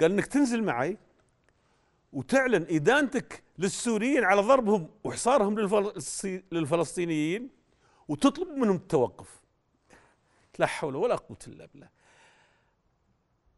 قال 0.00 0.12
إنك 0.12 0.26
تنزل 0.26 0.62
معي 0.62 0.98
وتعلن 2.12 2.66
إدانتك 2.70 3.42
للسوريين 3.58 4.24
على 4.24 4.40
ضربهم 4.40 4.90
وحصارهم 5.04 5.58
للفلسطينيين 6.52 7.50
وتطلب 8.08 8.48
منهم 8.48 8.76
التوقف. 8.76 9.42
لا 10.58 10.66
حول 10.66 10.96
ولا 10.96 11.14
قوة 11.14 11.38
إلا 11.46 11.66
بالله. 11.66 11.88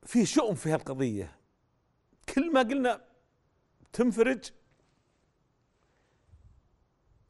في 0.03 0.27
شؤم 0.27 0.55
في 0.55 0.71
هالقضية. 0.71 1.39
كل 2.35 2.53
ما 2.53 2.61
قلنا 2.61 3.05
تنفرج 3.93 4.51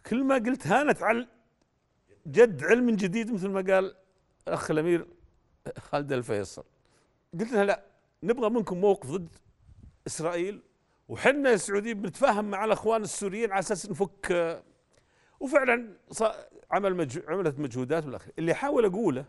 كل 0.06 0.24
ما 0.24 0.34
قلت 0.34 0.66
هانت 0.66 1.02
على 1.02 1.28
جد 2.26 2.64
علم 2.64 2.90
جديد 2.90 3.32
مثل 3.32 3.48
ما 3.48 3.74
قال 3.74 3.96
الأخ 4.48 4.70
الأمير 4.70 5.08
خالد 5.78 6.12
الفيصل. 6.12 6.64
قلت 7.40 7.52
لها 7.52 7.64
لا 7.64 7.84
نبغى 8.22 8.50
منكم 8.50 8.80
موقف 8.80 9.10
ضد 9.10 9.36
إسرائيل 10.06 10.62
وحنا 11.08 11.52
السعوديين 11.52 12.02
بنتفاهم 12.02 12.50
مع 12.50 12.64
الأخوان 12.64 13.02
السوريين 13.02 13.50
على 13.52 13.58
أساس 13.58 13.90
نفك 13.90 14.62
وفعلا 15.40 15.96
عمل 16.70 16.96
مجهو 16.96 17.22
عملت 17.28 17.58
مجهودات 17.58 18.04
بالاخير 18.04 18.32
اللي 18.38 18.52
احاول 18.52 18.84
أقوله 18.84 19.24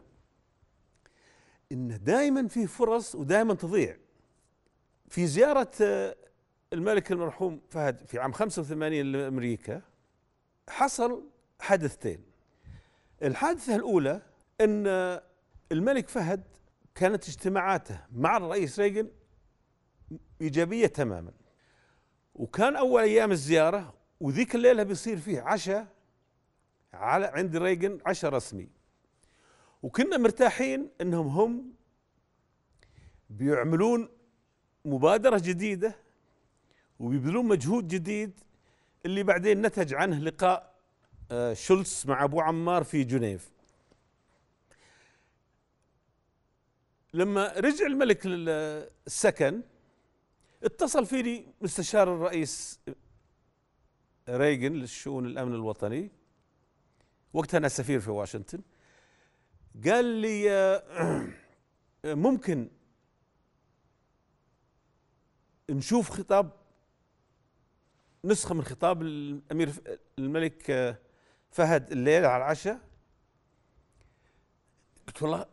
إنه 1.72 1.98
دائما 1.98 2.48
في 2.48 2.68
فرص 2.68 3.16
ودائما 3.16 3.54
تضيع. 3.54 3.98
في 5.10 5.28
زيارة 5.28 5.72
الملك 6.74 7.12
المرحوم 7.12 7.62
فهد 7.70 8.08
في 8.08 8.20
عام 8.20 8.32
85 8.32 9.02
لأمريكا 9.12 9.82
حصل 10.70 11.24
حدثتين 11.60 12.24
الحادثة 13.24 13.76
الأولى 13.76 14.22
إن 14.62 14.88
الملك 15.72 16.10
فهد 16.10 16.44
كانت 16.96 17.28
اجتماعاته 17.28 18.06
مع 18.12 18.38
الرئيس 18.38 18.80
ريغن 18.80 19.10
إيجابية 20.42 20.88
تماما. 20.88 21.32
وكان 22.40 22.76
أول 22.76 23.02
أيام 23.04 23.32
الزيارة 23.32 23.94
وذيك 24.20 24.56
الليلة 24.56 24.84
بيصير 24.84 25.18
فيه 25.18 25.42
عشاء 25.42 25.88
على 26.94 27.26
عند 27.26 27.58
ريغن 27.58 28.00
عشاء 28.06 28.32
رسمي. 28.34 28.68
وكنا 29.84 30.18
مرتاحين 30.18 30.90
إنهم 31.02 31.28
هم 31.28 31.74
بيعملون 33.30 34.10
مبادرة 34.86 35.42
جديدة 35.44 35.96
وبيبذلون 37.00 37.46
مجهود 37.46 37.88
جديد 37.88 38.40
اللي 39.06 39.24
بعدين 39.24 39.62
نتج 39.62 39.94
عنه 39.94 40.20
لقاء 40.20 40.76
آه، 41.32 41.54
شولتز 41.54 42.04
مع 42.08 42.24
أبو 42.24 42.42
عمار 42.42 42.84
في 42.84 43.04
جنيف. 43.04 43.50
لما 47.14 47.54
رجع 47.58 47.86
الملك 47.86 48.26
للسكن 48.26 49.62
اتصل 50.64 51.06
فيني 51.06 51.46
مستشار 51.62 52.16
الرئيس 52.16 52.80
ريغن 54.30 54.74
للشؤون 54.74 55.26
الأمن 55.26 55.54
الوطني. 55.54 56.12
وقتها 57.34 57.58
أنا 57.58 57.68
سفير 57.68 58.00
في 58.00 58.12
واشنطن. 58.12 58.62
قال 59.86 60.06
لي 60.06 60.52
آه، 60.52 61.28
ممكن 62.06 62.70
نشوف 65.70 66.10
خطاب 66.10 66.52
نسخة 68.26 68.56
من 68.56 68.64
خطاب 68.64 69.02
الأمير 69.02 69.70
الملك 70.20 70.70
آه، 70.70 70.98
فهد 71.52 71.92
الليلة 71.92 72.28
على 72.28 72.44
العشاء. 72.44 72.80
قلت 75.08 75.24
والله 75.24 75.46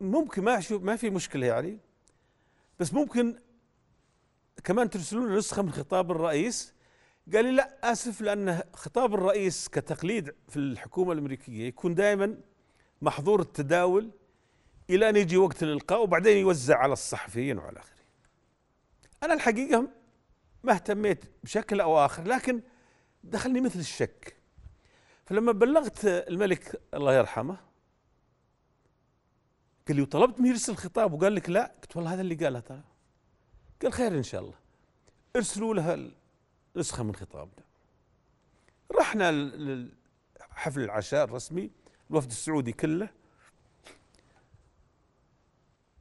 ممكن 0.00 0.44
ما 0.44 0.62
ما 0.70 0.96
في 0.96 1.10
مشكلة 1.10 1.46
يعني. 1.46 1.78
بس 2.78 2.94
ممكن 2.94 3.40
كمان 4.64 4.90
ترسلون 4.90 5.36
نسخة 5.36 5.62
من 5.62 5.72
خطاب 5.72 6.10
الرئيس 6.10 6.74
قال 7.34 7.44
لي 7.44 7.50
لا 7.50 7.92
آسف 7.92 8.20
لأن 8.20 8.62
خطاب 8.74 9.14
الرئيس 9.14 9.68
كتقليد 9.68 10.34
في 10.48 10.56
الحكومة 10.56 11.12
الأمريكية 11.12 11.68
يكون 11.68 11.94
دائما 11.94 12.40
محظور 13.02 13.40
التداول 13.40 14.10
إلى 14.90 15.08
أن 15.08 15.16
يجي 15.16 15.36
وقت 15.36 15.62
الالقاء 15.62 16.02
وبعدين 16.02 16.36
يوزع 16.36 16.78
على 16.78 16.92
الصحفيين 16.92 17.58
وعلى 17.58 17.80
اخره. 17.80 18.00
أنا 19.22 19.34
الحقيقة 19.34 19.88
ما 20.64 20.72
اهتميت 20.72 21.24
بشكل 21.42 21.80
أو 21.80 22.04
آخر 22.04 22.24
لكن 22.24 22.62
دخلني 23.24 23.60
مثل 23.60 23.78
الشك. 23.78 24.36
فلما 25.26 25.52
بلغت 25.52 26.04
الملك 26.04 26.82
الله 26.94 27.14
يرحمه 27.14 27.56
قال 29.88 29.96
لي 29.96 30.02
وطلبت 30.02 30.40
من 30.40 30.46
يرسل 30.46 30.76
خطاب 30.76 31.12
وقال 31.12 31.34
لك 31.34 31.50
لا 31.50 31.74
قلت 31.82 31.96
والله 31.96 32.14
هذا 32.14 32.20
اللي 32.20 32.34
قاله 32.34 32.60
ترى 32.60 32.89
قال 33.82 33.92
خير 33.92 34.12
إن 34.12 34.22
شاء 34.22 34.40
الله. 34.40 34.54
ارسلوا 35.36 35.74
لها 35.74 36.10
نسخه 36.76 37.02
من 37.02 37.14
خطابنا. 37.14 37.64
رحنا 38.98 39.32
لحفل 39.32 40.80
العشاء 40.80 41.24
الرسمي 41.24 41.70
الوفد 42.10 42.30
السعودي 42.30 42.72
كله. 42.72 43.08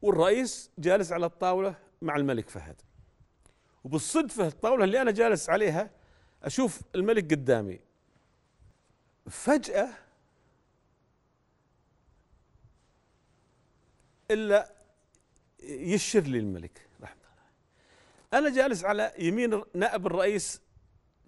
والرئيس 0.02 0.72
جالس 0.78 1.12
على 1.12 1.26
الطاولة 1.26 1.76
مع 2.02 2.15
الملك 2.15 2.50
فهد. 2.50 2.82
وبالصدفة 3.84 4.48
الطاولة 4.48 4.84
اللي 4.84 5.02
أنا 5.02 5.12
جالس 5.12 5.50
عليها 5.50 5.89
أشوف 6.44 6.82
الملك 6.96 7.24
قدامي. 7.32 7.80
فجأة 9.30 9.89
إلا 14.32 14.72
يشر 15.63 16.20
لي 16.20 16.39
الملك. 16.39 16.88
أنا 18.34 18.50
جالس 18.50 18.86
على 18.86 19.13
يمين 19.20 19.62
نائب 19.74 20.08
الرئيس 20.08 20.62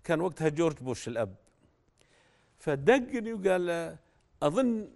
كان 0.04 0.22
وقتها 0.22 0.50
جورج 0.50 0.78
بوش 0.78 1.08
الأب. 1.08 1.36
فدقني 2.60 3.34
وقال 3.34 3.98
أظن 4.44 4.92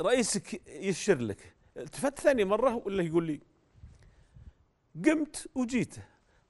رئيسك 0.00 0.68
يشر 0.68 1.18
لك. 1.18 1.54
التفت 1.76 2.18
ثاني 2.18 2.44
مرة 2.44 2.82
ولا 2.86 3.02
يقول 3.02 3.26
لي؟ 3.26 3.40
قمت 5.04 5.48
وجيت. 5.54 5.94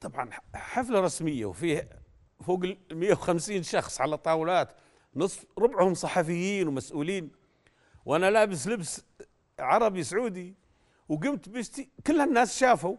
طبعا 0.01 0.31
حفلة 0.55 1.01
رسمية 1.01 1.47
وفيه 1.47 1.89
فوق 2.45 2.65
ال 2.65 2.79
150 2.93 3.63
شخص 3.63 4.01
على 4.01 4.19
طاولات 4.19 4.69
نصف 5.17 5.45
ربعهم 5.59 5.95
صحفيين 5.95 6.69
ومسؤولين. 6.69 7.31
وأنا 8.05 8.31
لابس 8.31 8.67
لبس 8.67 9.05
عربي 9.59 10.03
سعودي 10.03 10.55
وقمت 11.09 11.49
بشتي. 11.49 11.91
كل 12.07 12.21
الناس 12.21 12.59
شافوا. 12.59 12.97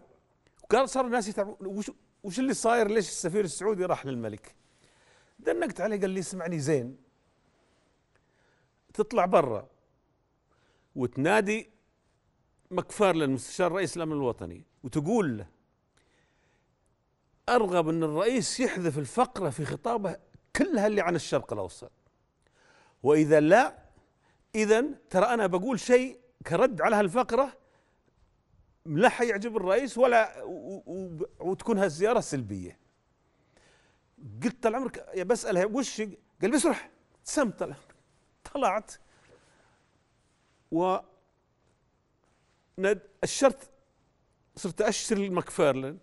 وقال 0.72 0.90
صار 0.90 1.06
الناس 1.06 1.28
يتعبون 1.28 1.56
وش, 1.62 1.92
وش 2.24 2.40
اللي 2.40 2.54
صاير؟ 2.54 2.88
ليش 2.88 3.08
السفير 3.08 3.46
السعودي 3.46 3.86
راح 3.86 4.06
للملك؟ 4.06 4.56
دنقت 5.40 5.82
عليه 5.82 6.00
قال 6.00 6.10
لي 6.10 6.20
اسمعني 6.20 6.60
زين. 6.60 6.98
تطلع 8.94 9.26
برا 9.26 9.68
وتنادي 10.96 11.70
مكفارلن 12.72 13.30
مستشار 13.30 13.72
رئيس 13.72 13.98
الأمن 13.98 14.12
الوطني 14.12 14.66
وتقول 14.84 15.38
له 15.38 15.48
أرغب 17.50 17.90
أن 17.90 18.04
الرئيس 18.04 18.60
يحذف 18.60 18.98
الفقرة 18.98 19.50
في 19.50 19.66
خطابه 19.66 20.18
كلها 20.56 20.88
اللي 20.88 21.02
عن 21.02 21.16
الشرق 21.16 21.54
الأوسط. 21.54 21.92
وإذا 23.04 23.40
لا 23.40 23.78
اذا 24.56 24.86
ترى 25.10 25.26
أنا 25.26 25.48
بقول 25.48 25.80
شيء 25.80 26.20
كرد 26.48 26.82
على 26.82 26.96
هالفقرة 26.96 27.58
لا 28.88 29.10
حيعجب 29.10 29.58
الرئيس 29.58 29.98
ولا 29.98 30.44
وتكون 31.40 31.78
هالزياره 31.78 32.20
سلبية. 32.20 32.78
قلت 34.44 34.64
طال 34.64 34.76
عمرك 34.76 35.20
بساله 35.26 35.66
وش 35.66 36.02
قال 36.42 36.52
بس 36.52 36.66
روح 36.66 36.90
سم 37.24 37.50
طال 37.50 37.76
طلعت. 38.54 38.92
و 40.72 40.98
الشرط 43.24 43.70
صرت 44.56 44.82
أشتري 44.82 45.28
المكفارلن. 45.28 45.98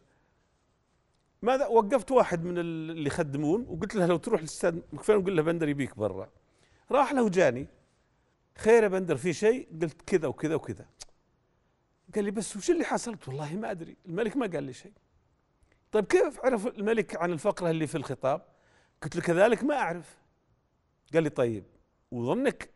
ماذا؟ 1.43 1.67
وقفت 1.67 2.11
واحد 2.11 2.45
من 2.45 2.59
اللي 2.59 3.07
يخدمون 3.07 3.67
وقلت 3.69 3.95
له 3.95 4.07
لو 4.07 4.17
تروح 4.17 4.41
للأستاذ 4.41 4.81
مكفارلن 4.93 5.25
قل 5.25 5.37
له 5.37 5.43
بندر 5.43 5.69
يبيك 5.69 5.97
برا. 5.97 6.31
راح 6.91 7.13
له 7.13 7.29
جاني 7.29 7.67
خير 8.59 8.83
يا 8.83 8.89
بندر 8.89 9.17
في 9.17 9.33
شيء؟ 9.33 9.69
قلت 9.83 10.03
كذا 10.03 10.29
وكذا 10.29 10.55
وكذا. 10.55 10.87
قال 12.15 12.25
لي 12.25 12.31
بس 12.31 12.57
وش 12.57 12.71
اللي 12.71 12.85
حصلت؟ 12.85 13.29
والله 13.29 13.55
ما 13.55 13.71
أدري. 13.71 13.97
الملك 14.07 14.37
ما 14.37 14.47
قال 14.47 14.65
لي 14.65 14.73
شيء. 14.73 14.93
طيب 15.93 16.05
كيف 16.05 16.41
عرف 16.45 16.67
الملك 16.67 17.17
عن 17.17 17.33
الفقرة 17.33 17.71
اللي 17.71 17.87
في 17.87 17.95
الخطاب؟ 17.95 18.47
قلت 19.03 19.17
له 19.17 19.23
كذلك 19.23 19.65
ما 19.65 19.75
أعرف. 19.75 20.19
قال 21.15 21.23
لي 21.23 21.29
طيب 21.31 21.65
وظنك 22.11 22.71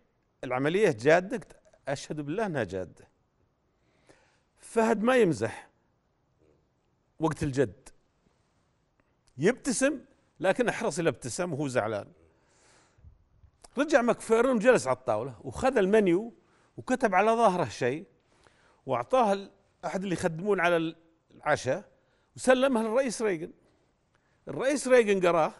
العملية 0.45 0.91
جادة؟ 0.91 1.41
أشهد 1.89 2.21
بالله 2.21 2.47
أنها 2.47 2.65
جادة. 2.65 3.09
فهد 4.59 5.03
ما 5.03 5.17
يمزح 5.17 5.69
وقت 7.21 7.43
الجد. 7.43 7.89
يبتسم 9.39 10.01
لكن 10.41 10.69
أحرص 10.69 10.99
إلى 10.99 11.09
ابتسم 11.09 11.53
وهو 11.53 11.69
زعلان. 11.69 12.07
رجع 13.79 14.03
مكفيرون 14.03 14.59
جلس 14.59 14.87
على 14.87 14.97
الطاولة 14.97 15.41
وخذ 15.41 15.77
المنيو 15.77 16.35
وكتب 16.77 17.15
على 17.15 17.31
ظهره 17.31 17.69
شيء. 17.69 18.07
واعطاه 18.89 19.51
أحد 19.85 20.03
اللي 20.03 20.15
يخدمون 20.15 20.61
على 20.61 20.95
العشاء 21.35 21.85
وسلمها 22.37 22.83
للرئيس 22.83 23.23
ريغن 23.23 23.53
الرئيس 24.49 24.89
ريغن 24.89 25.27
قراه 25.27 25.53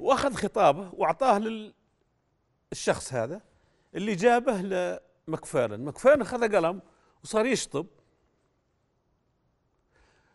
وأخذ 0.00 0.34
خطابه 0.34 0.90
وأعطاه 0.94 1.38
للشخص 2.72 3.14
هذا 3.14 3.40
اللي 3.94 4.14
جابه 4.14 4.52
لمكفيرن 5.28 5.84
مكفيرن 5.84 6.22
اخذ 6.22 6.56
قلم 6.56 6.82
وصار 7.24 7.46
يشطب 7.46 7.86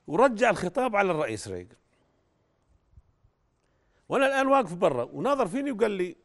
ورجع 0.07 0.49
الخطاب 0.49 0.95
على 0.95 1.11
الرئيس 1.11 1.47
ريغن 1.47 1.75
وأنا 4.09 4.25
الآن 4.25 4.47
واقف 4.47 4.73
برا 4.73 5.03
وناظر 5.03 5.47
فيني 5.47 5.71
وقال 5.71 5.91
لي 5.91 6.15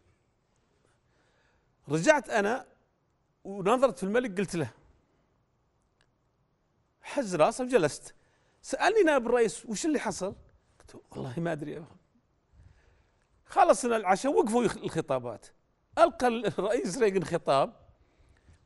رجعت 1.88 2.30
أنا 2.30 2.66
ونظرت 3.44 3.98
في 3.98 4.04
الملك 4.04 4.38
قلت 4.38 4.56
له 4.56 4.83
حز 7.04 7.36
راسه 7.36 7.64
وجلست. 7.64 8.14
سألني 8.62 9.02
نائب 9.02 9.26
الرئيس 9.26 9.66
وش 9.66 9.86
اللي 9.86 9.98
حصل؟ 9.98 10.34
قلت 10.80 11.02
والله 11.10 11.40
ما 11.40 11.52
أدري. 11.52 11.84
خلصنا 13.46 13.96
العشاء 13.96 14.32
وقفوا 14.32 14.62
الخطابات. 14.62 15.46
ألقى 15.98 16.26
الرئيس 16.26 16.98
ريغن 16.98 17.24
خطاب 17.24 17.72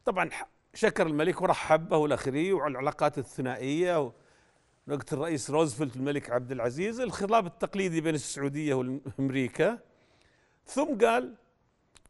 طبعا 0.05 0.31
شكر 0.75 1.07
الملك 1.07 1.43
ورحب 1.43 1.93
والى 1.93 2.15
اخره 2.15 2.53
وعلى 2.53 2.73
العلاقات 2.73 3.19
الثنائية 3.19 4.13
وقت 4.89 5.13
الرئيس 5.13 5.51
روزفلت 5.51 5.97
الملك 5.97 6.31
عبد 6.31 6.53
العزيز. 6.53 7.01
الخطاب 7.01 7.47
التقليدي 7.47 8.01
بين 8.01 8.15
السعودية 8.15 8.75
وامريكا 8.75 9.79
ثم 10.67 10.99
قال 10.99 11.35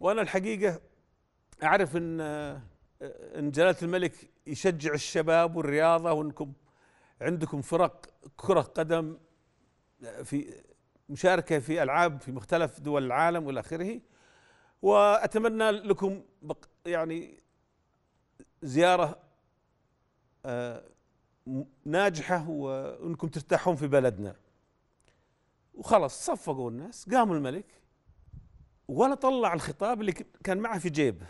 وأنا 0.01 0.23
الحقيقة 0.23 0.81
أعرف 1.63 1.97
إن 1.97 2.21
إن 3.39 3.51
جلالة 3.51 3.77
الملك 3.83 4.31
يشجع 4.49 4.95
الشباب 4.95 5.57
والرياضة 5.57 6.13
وإنكم 6.13 6.53
عندكم 7.21 7.63
فرق 7.63 8.07
كرة 8.37 8.61
قدم 8.61 9.19
في 10.25 10.63
مشاركة 11.09 11.59
في 11.59 11.83
ألعاب 11.83 12.21
في 12.21 12.33
مختلف 12.33 12.81
دول 12.81 13.07
العالم 13.07 13.47
والى 13.47 13.61
آخره. 13.61 14.01
وأتمنى 14.83 15.71
لكم 15.71 16.23
يعني 16.87 17.43
زيارة 18.63 19.19
آه، 20.47 20.85
ناجحة 21.85 22.49
وإنكم 22.49 23.29
ترتاحون 23.29 23.77
في 23.77 23.87
بلدنا. 23.87 24.37
وخلص 25.75 26.27
صفقوا 26.27 26.71
الناس 26.71 27.09
قام 27.09 27.33
الملك 27.33 27.83
ولا 28.89 29.15
طلع 29.15 29.55
الخطاب 29.55 30.01
اللي 30.01 30.13
كان 30.13 30.59
معه 30.59 30.79
في 30.79 30.91
جيبه. 30.91 31.27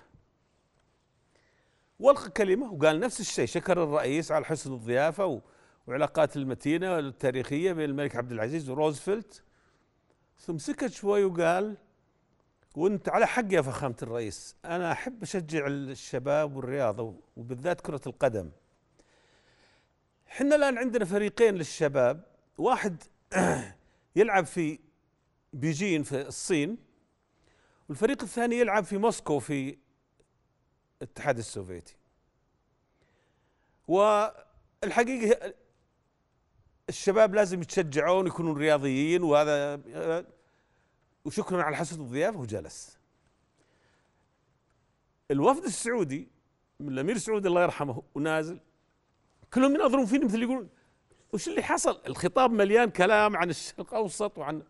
والقى 1.99 2.31
كلمة 2.31 2.73
وقال 2.73 3.01
نفس 3.01 3.21
الشيء 3.21 3.47
شكر 3.47 3.85
الرئيس 3.85 4.33
على 4.33 4.45
حسن 4.45 4.73
الضيافة 4.73 5.43
وعلاقات 5.87 6.37
المتينة 6.37 6.95
والتاريخيه 6.95 7.73
بين 7.73 7.91
الملك 7.91 8.17
عبد 8.17 8.33
العزيز 8.33 8.71
وروزفلت. 8.71 9.43
ثم 10.39 10.59
سكت 10.59 10.93
شوي 10.93 11.25
وقال 11.25 11.77
وأنت 12.75 13.09
على 13.09 13.27
حق 13.27 13.45
يا 13.53 13.63
فخامة 13.63 13.97
الرئيس 14.03 14.57
أنا 14.65 14.93
أحب 14.93 15.23
أشجع 15.23 15.67
الشباب 15.67 16.57
والرياضة 16.57 17.15
وبالذات 17.37 17.81
كرة 17.81 18.01
القدم. 18.07 18.51
إحنا 20.29 20.57
الآن 20.57 20.79
عندنا 20.79 21.05
فريقين 21.05 21.55
للشباب 21.55 22.25
واحد 22.59 23.03
يلعب 24.17 24.47
في 24.47 24.79
بيجين 25.53 26.03
في 26.03 26.27
الصين 26.29 26.79
والفريق 27.89 28.23
الثاني 28.23 28.59
يلعب 28.59 28.85
في 28.85 28.99
موسكو 28.99 29.39
في 29.39 29.79
الاتحاد 31.03 31.39
السوفيتي. 31.39 31.97
والحقيقة 33.89 35.55
الشباب 36.89 37.35
لازم 37.35 37.63
يتشجعون 37.63 38.27
يكونون 38.27 38.57
رياضيين 38.57 39.23
وهذا 39.23 39.81
وشكرا 41.25 41.63
على 41.63 41.77
حسن 41.77 42.01
الضيافه 42.01 42.39
وجلس 42.39 42.99
الوفد 45.31 45.65
السعودي 45.65 46.29
من 46.81 46.89
الأمير 46.89 47.19
سعود 47.19 47.47
الله 47.47 47.63
يرحمه 47.63 48.03
ونازل 48.15 48.61
كلهم 49.55 49.75
يناظرون 49.75 50.07
فيني 50.07 50.25
مثل 50.25 50.43
يقولون 50.43 50.69
وش 51.33 51.49
اللي 51.49 51.63
حصل؟ 51.63 52.01
الخطاب 52.07 52.51
مليان 52.51 52.91
كلام 52.91 53.37
عن 53.37 53.51
الشرق 53.51 53.95
الأوسط 53.95 54.39
وعن 54.39 54.63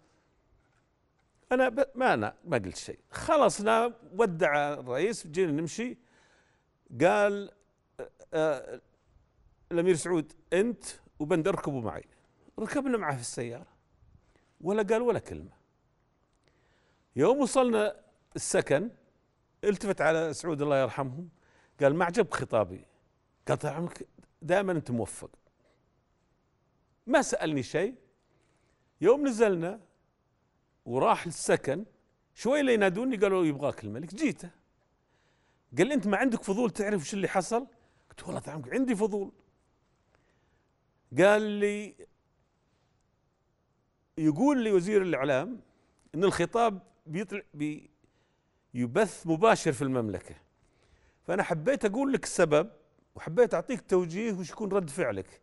أنا 1.53 1.87
ما 1.95 2.15
أنا 2.15 2.35
ما 2.45 2.57
قلت 2.57 2.77
شيء. 2.77 2.99
خلصنا 3.11 3.95
ودع 4.13 4.73
الرئيس 4.73 5.27
جينا 5.27 5.53
نمشي. 5.53 5.97
قال 7.01 7.51
آه, 8.01 8.11
آه، 8.35 8.81
الأمير 9.73 9.95
سعود 9.95 10.33
أنت 10.53 10.85
وبندر 11.19 11.55
اركبوا 11.55 11.81
معي. 11.83 12.05
ركبنا 12.59 12.99
معه 12.99 13.15
في 13.15 13.21
السيارة 13.21 13.67
ولا 14.61 14.83
قال 14.83 15.03
ولا 15.03 15.19
كلمة. 15.19 15.51
يوم 17.17 17.39
وصلنا 17.39 17.97
السكن 18.37 18.91
التفت 19.65 20.01
على 20.01 20.35
سعود 20.35 20.63
الله 20.63 20.77
يرحمهم 20.83 21.29
قال 21.81 21.95
ما 21.95 22.05
عجبك 22.05 22.35
خطابي؟ 22.35 22.85
قال 23.49 23.59
طال 23.59 23.73
عمرك 23.73 24.09
دائما 24.43 24.73
أنت 24.73 24.91
موفق. 24.91 25.31
ما 27.07 27.23
سألني 27.23 27.63
شيء. 27.63 27.95
يوم 29.01 29.27
نزلنا 29.27 29.81
وراح 30.85 31.27
السكن 31.27 31.85
شوي 32.35 32.61
اللي 32.61 32.75
ينادوني 32.75 33.17
قالوا 33.17 33.45
يبغاك 33.45 33.85
الملك. 33.85 34.15
جيته. 34.15 34.58
قال 35.79 35.87
لي 35.87 35.95
أنت 35.95 36.07
ما 36.07 36.17
عندك 36.17 36.43
فضول 36.43 36.71
تعرف 36.71 37.03
وش 37.03 37.15
اللي 37.15 37.29
حصل؟ 37.29 37.67
قلت 38.11 38.27
والله 38.27 38.43
عمرك 38.47 38.75
عندي 38.75 38.97
فضول. 38.97 39.33
قال 41.19 41.43
لي 41.43 41.95
يقول 44.19 44.63
لي 44.65 44.73
وزير 44.73 45.03
الإعلام 45.03 45.61
إن 46.15 46.25
الخطاب 46.25 46.83
بيطلع 47.07 47.43
بي 47.55 47.91
يبث 48.75 49.27
مباشر 49.27 49.73
في 49.73 49.83
المملكة. 49.83 50.35
فأنا 51.23 51.43
حبيت 51.43 51.85
أقول 51.85 52.13
لك 52.13 52.25
السبب 52.25 52.71
وحبيت 53.15 53.55
أعطيك 53.55 53.81
توجيه 53.81 54.33
وش 54.33 54.51
يكون 54.51 54.73
رد 54.73 54.91
فعلك. 54.91 55.41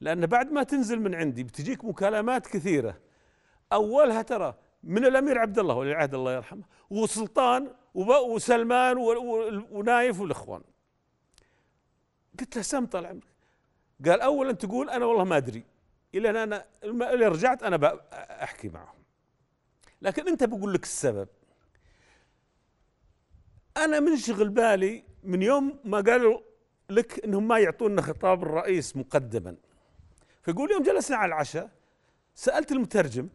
لأن 0.00 0.26
بعد 0.26 0.52
ما 0.52 0.62
تنزل 0.62 1.00
من 1.00 1.14
عندي 1.14 1.42
بتجيك 1.44 1.84
مكالمات 1.84 2.46
كثيرة. 2.46 3.00
أولها 3.72 4.22
ترى 4.22 4.54
من 4.82 5.04
الأمير 5.04 5.38
عبد 5.38 5.58
الله 5.58 5.74
ولي 5.74 5.90
العهد 5.90 6.14
الله 6.14 6.32
يرحمه 6.34 6.62
وسلطان 6.90 7.70
وسلمان 8.06 8.96
ونايف 9.70 10.20
والإخوان. 10.20 10.62
قلت 12.40 12.56
له 12.56 12.62
سم 12.62 12.86
طال 12.86 13.06
عمرك. 13.06 13.24
قال 14.04 14.20
اولا 14.20 14.52
تقول 14.52 14.90
أنا 14.90 15.04
والله 15.04 15.24
ما 15.24 15.36
أدري. 15.36 15.64
إلى 16.14 16.42
أنا 16.42 16.66
اللي 16.84 17.26
رجعت 17.26 17.62
أنا 17.62 18.00
أحكي 18.42 18.68
معهم. 18.68 18.98
لكن 20.02 20.28
أنت 20.28 20.44
بقول 20.44 20.74
لك 20.74 20.82
السبب. 20.82 21.28
أنا 23.76 24.00
منشغل 24.00 24.48
بالي 24.48 25.04
من 25.24 25.42
يوم 25.42 25.78
ما 25.84 26.00
قالوا 26.00 26.40
لك 26.90 27.24
إنهم 27.24 27.48
ما 27.48 27.58
يعطونا 27.58 28.02
خطاب 28.02 28.42
الرئيس 28.42 28.96
مقدما. 28.96 29.56
فيقول 30.42 30.70
يوم 30.70 30.82
جلسنا 30.82 31.16
على 31.16 31.28
العشاء 31.28 31.70
سألت 32.34 32.72
المترجم 32.72 33.28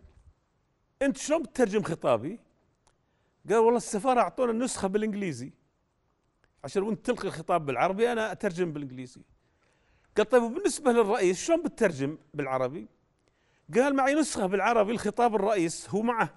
أنت 1.01 1.17
شلون 1.17 1.43
بتترجم 1.43 1.83
خطابي؟ 1.83 2.39
قال 3.49 3.57
والله 3.57 3.77
السفارة 3.77 4.21
أعطونا 4.21 4.51
النسخة 4.51 4.87
بالإنجليزي. 4.87 5.51
عشان 6.63 6.83
وأنت 6.83 7.05
تلقي 7.05 7.27
الخطاب 7.27 7.65
بالعربي 7.65 8.11
أنا 8.11 8.31
أترجم 8.31 8.73
بالإنجليزي. 8.73 9.21
قال 10.17 10.29
طيب 10.29 10.43
وبالنسبة 10.43 10.91
للرئيس 10.91 11.45
شلون 11.45 11.63
بتترجم 11.63 12.17
بالعربي؟ 12.33 12.87
قال 13.75 13.95
معي 13.95 14.13
نسخة 14.13 14.45
بالعربي 14.45 14.91
الخطاب 14.91 15.35
الرئيس 15.35 15.89
هو 15.89 16.01
معه 16.01 16.33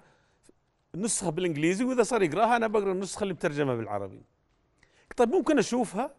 نسخة 0.95 1.29
بالإنجليزي 1.29 1.83
وإذا 1.83 2.03
صار 2.03 2.23
يقراها 2.23 2.55
أنا 2.55 2.67
بقرأ 2.67 2.91
النسخة 2.91 3.23
اللي 3.23 3.33
مترجمة 3.33 3.75
بالعربي. 3.75 4.21
طيب 5.17 5.29
ممكن 5.29 5.59
أشوفها؟ 5.59 6.15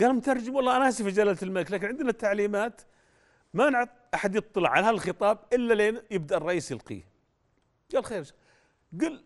قال 0.00 0.14
مترجم 0.14 0.54
والله 0.54 0.76
أنا 0.76 0.88
آسف 0.88 1.04
يا 1.04 1.10
جلالة 1.10 1.38
الملك 1.42 1.70
لكن 1.70 1.86
عندنا 1.86 2.10
التعليمات 2.10 2.80
ما 3.54 3.70
نعط 3.70 3.88
أحد 4.14 4.34
يطلع 4.36 4.70
على 4.70 4.86
هالخطاب 4.86 5.38
إلا 5.52 5.74
لين 5.74 6.00
يبدأ 6.10 6.36
الرئيس 6.36 6.70
يلقيه. 6.70 7.08
قال 7.94 8.04
خير. 8.04 8.34
قل 9.00 9.24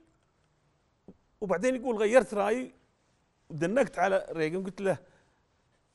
وبعدين 1.41 1.75
يقول 1.77 1.97
غيرت 1.97 2.35
رأيي 2.35 2.75
ودنقت 3.51 3.99
على 3.99 4.27
ريغن 4.31 4.65
قلت 4.65 4.81
له 4.81 4.99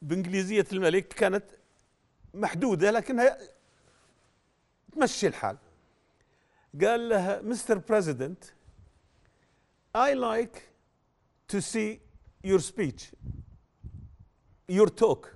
بإنجليزية 0.02 0.66
الملك 0.74 1.08
كانت 1.08 1.46
محدودة 2.34 2.92
لكنها 2.92 3.38
تمشي 4.92 5.28
الحال. 5.28 5.58
قال 6.82 7.10
له 7.10 7.42
مستر 7.42 7.78
بريزيدنت 7.78 8.44
I 9.98 10.14
like 10.14 10.58
to 11.48 11.62
see 11.62 12.00
your 12.44 12.60
speech 12.60 13.14
your 14.68 14.90
talk. 14.90 15.28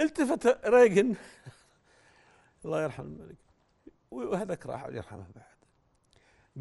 التفت 0.00 0.46
ريغن 0.66 1.16
الله 2.64 2.82
يرحم 2.82 3.02
الملك. 3.02 3.36
وهذاك 4.10 4.66
راح 4.66 4.84
يرحمه 4.86 5.26
بعد. 5.34 5.57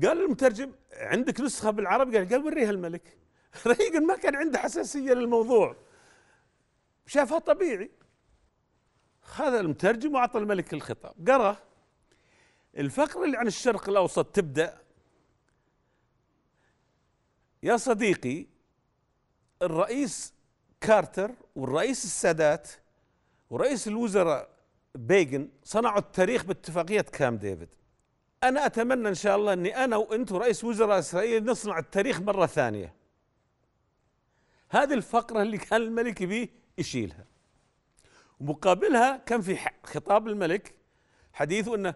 قال 0.04 0.24
المترجم 0.24 0.72
عندك 0.94 1.42
نسخة 1.42 1.72
بالعربي؟ 1.72 2.18
قال 2.18 2.30
قال 2.30 2.46
وريها 2.46 2.70
الملك. 2.70 3.18
ريغن 3.68 4.06
ما 4.06 4.16
كان 4.16 4.36
عنده 4.36 4.60
حساسية 4.60 5.14
للموضوع. 5.14 5.76
شافها 7.06 7.40
طبيعي. 7.40 7.92
خذ 9.22 9.54
المترجم 9.54 10.16
وأعطى 10.16 10.40
الملك 10.40 10.74
الخطاب. 10.74 11.30
قرأ. 11.30 11.58
الفقرة 12.78 13.26
اللي 13.26 13.38
عن 13.38 13.48
الشرق 13.48 13.90
الأوسط 13.90 14.26
تبدأ. 14.26 14.78
يا 17.64 17.78
صديقي 17.78 18.46
الرئيس 19.62 20.34
كارتر 20.82 21.32
والرئيس 21.56 22.06
السادات 22.06 22.70
ورئيس 23.50 23.88
الوزراء 23.88 24.50
بيغن 24.96 25.50
صنعوا 25.64 26.00
التاريخ 26.00 26.46
باتفاقية 26.46 27.02
كام 27.02 27.38
ديفيد. 27.38 27.70
أنا 28.44 28.66
أتمنى 28.66 29.10
إن 29.10 29.16
شاء 29.16 29.36
الله 29.36 29.54
أني 29.54 29.84
أنا 29.84 29.98
وأنت 29.98 30.32
ورئيس 30.32 30.64
وزراء 30.64 31.00
إسرائيل 31.00 31.46
نصنع 31.46 31.80
التاريخ 31.80 32.22
مرة 32.22 32.46
ثانية. 32.46 32.94
هذه 34.70 34.94
الفقرة 34.94 35.42
اللي 35.42 35.58
كان 35.58 35.82
الملك 35.82 36.22
يبيه 36.22 36.50
يشيلها. 36.78 37.26
ومقابلها 38.40 39.18
كان 39.18 39.42
في 39.42 39.58
خطاب 39.84 40.28
الملك 40.28 40.76
حديثه 41.34 41.76
إنه 41.76 41.94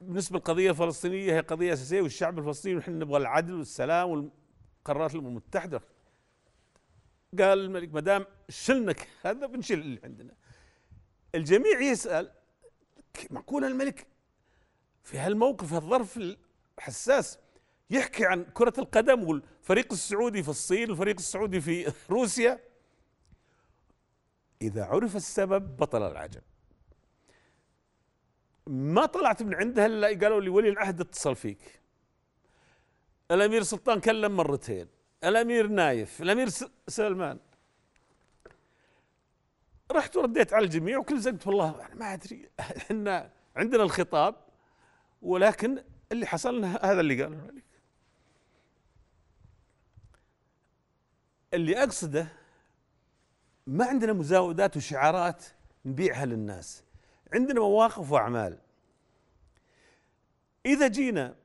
بالنسبة 0.00 0.38
للقضية 0.38 0.70
الفلسطينية 0.70 1.32
هي 1.32 1.40
قضية 1.40 1.72
أساسية 1.72 2.00
والشعب 2.00 2.38
الفلسطيني 2.38 2.76
ونحن 2.76 2.98
نبغى 2.98 3.16
العدل 3.16 3.54
والسلام 3.54 4.10
والقرارات 4.10 5.14
الامم 5.14 5.26
المتحده 5.26 5.82
قال 7.38 7.58
الملك 7.58 7.94
ما 7.94 8.00
دام 8.00 8.26
شلنا 8.48 8.94
هذا 9.22 9.46
بنشيل 9.46 9.80
اللي 9.80 10.00
عندنا. 10.04 10.34
الجميع 11.34 11.80
يسأل 11.80 12.30
معقول 13.30 13.64
الملك 13.64 14.06
في 15.04 15.18
هالموقف 15.18 15.72
هالظرف 15.72 16.20
الحساس 16.78 17.38
يحكي 17.90 18.26
عن 18.26 18.44
كرة 18.44 18.72
القدم 18.78 19.24
والفريق 19.28 19.92
السعودي 19.92 20.42
في 20.42 20.48
الصين 20.48 20.90
والفريق 20.90 21.16
السعودي 21.16 21.60
في 21.60 21.92
روسيا. 22.10 22.60
إذا 24.62 24.84
عرف 24.84 25.16
السبب 25.16 25.76
بطل 25.76 26.02
العجب 26.02 26.42
ما 28.66 29.06
طلعت 29.06 29.42
من 29.42 29.54
عندها 29.54 29.86
إلا 29.86 30.06
قالوا 30.08 30.40
لي 30.40 30.48
ولي 30.48 30.68
العهد 30.68 31.00
اتصل 31.00 31.36
فيك. 31.36 31.80
الأمير 33.30 33.62
سلطان 33.62 34.00
كلم 34.00 34.36
مرتين. 34.36 34.88
الأمير 35.24 35.66
نايف 35.66 36.22
الأمير 36.22 36.48
سلمان. 36.88 37.38
رحت 39.92 40.16
ورديت 40.16 40.52
على 40.52 40.64
الجميع 40.64 40.98
وكل 40.98 41.20
زقت 41.20 41.46
والله 41.46 41.88
ما 41.94 42.14
أدري 42.14 42.48
إحنا 42.60 43.30
عندنا 43.56 43.82
الخطاب. 43.82 44.43
ولكن 45.24 45.84
اللي 46.12 46.26
حصل 46.26 46.64
هذا 46.64 47.00
اللي 47.00 47.22
قاله 47.22 47.46
لك 47.46 47.64
اللي 51.54 51.82
أقصده 51.82 52.28
ما 53.66 53.86
عندنا 53.86 54.12
مزاودات 54.12 54.76
وشعارات 54.76 55.44
نبيعها 55.84 56.26
للناس. 56.26 56.82
عندنا 57.32 57.60
مواقف 57.60 58.10
وأعمال. 58.10 58.58
إذا 60.66 60.88
جينا 60.88 61.36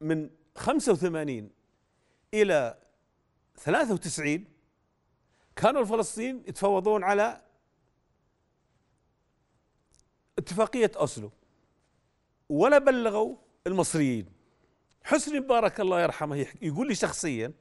من 0.00 0.30
85 0.56 1.50
إلى 2.34 2.78
93 3.56 4.44
كانوا 5.56 5.80
الفلسطين 5.80 6.42
يتفاوضون 6.46 7.04
على 7.04 7.42
اتفاقية 10.38 10.92
أوسلو. 10.96 11.32
ولا 12.48 12.78
بلغوا 12.78 13.36
المصريين. 13.66 14.26
حسني 15.04 15.40
مبارك 15.40 15.80
الله 15.80 16.02
يرحمه 16.02 16.46
يقول 16.62 16.88
لي 16.88 16.94
شخصيا 16.94 17.52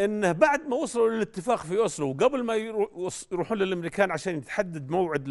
إنه 0.00 0.32
بعد 0.32 0.68
ما 0.68 0.76
وصلوا 0.76 1.10
للاتفاق 1.10 1.58
في 1.58 1.78
أوسلو 1.78 2.10
وقبل 2.10 2.44
ما 2.44 2.54
يروحون 2.54 3.58
للأمريكان 3.58 4.10
عشان 4.10 4.36
يتحدد 4.38 4.90
موعد 4.90 5.24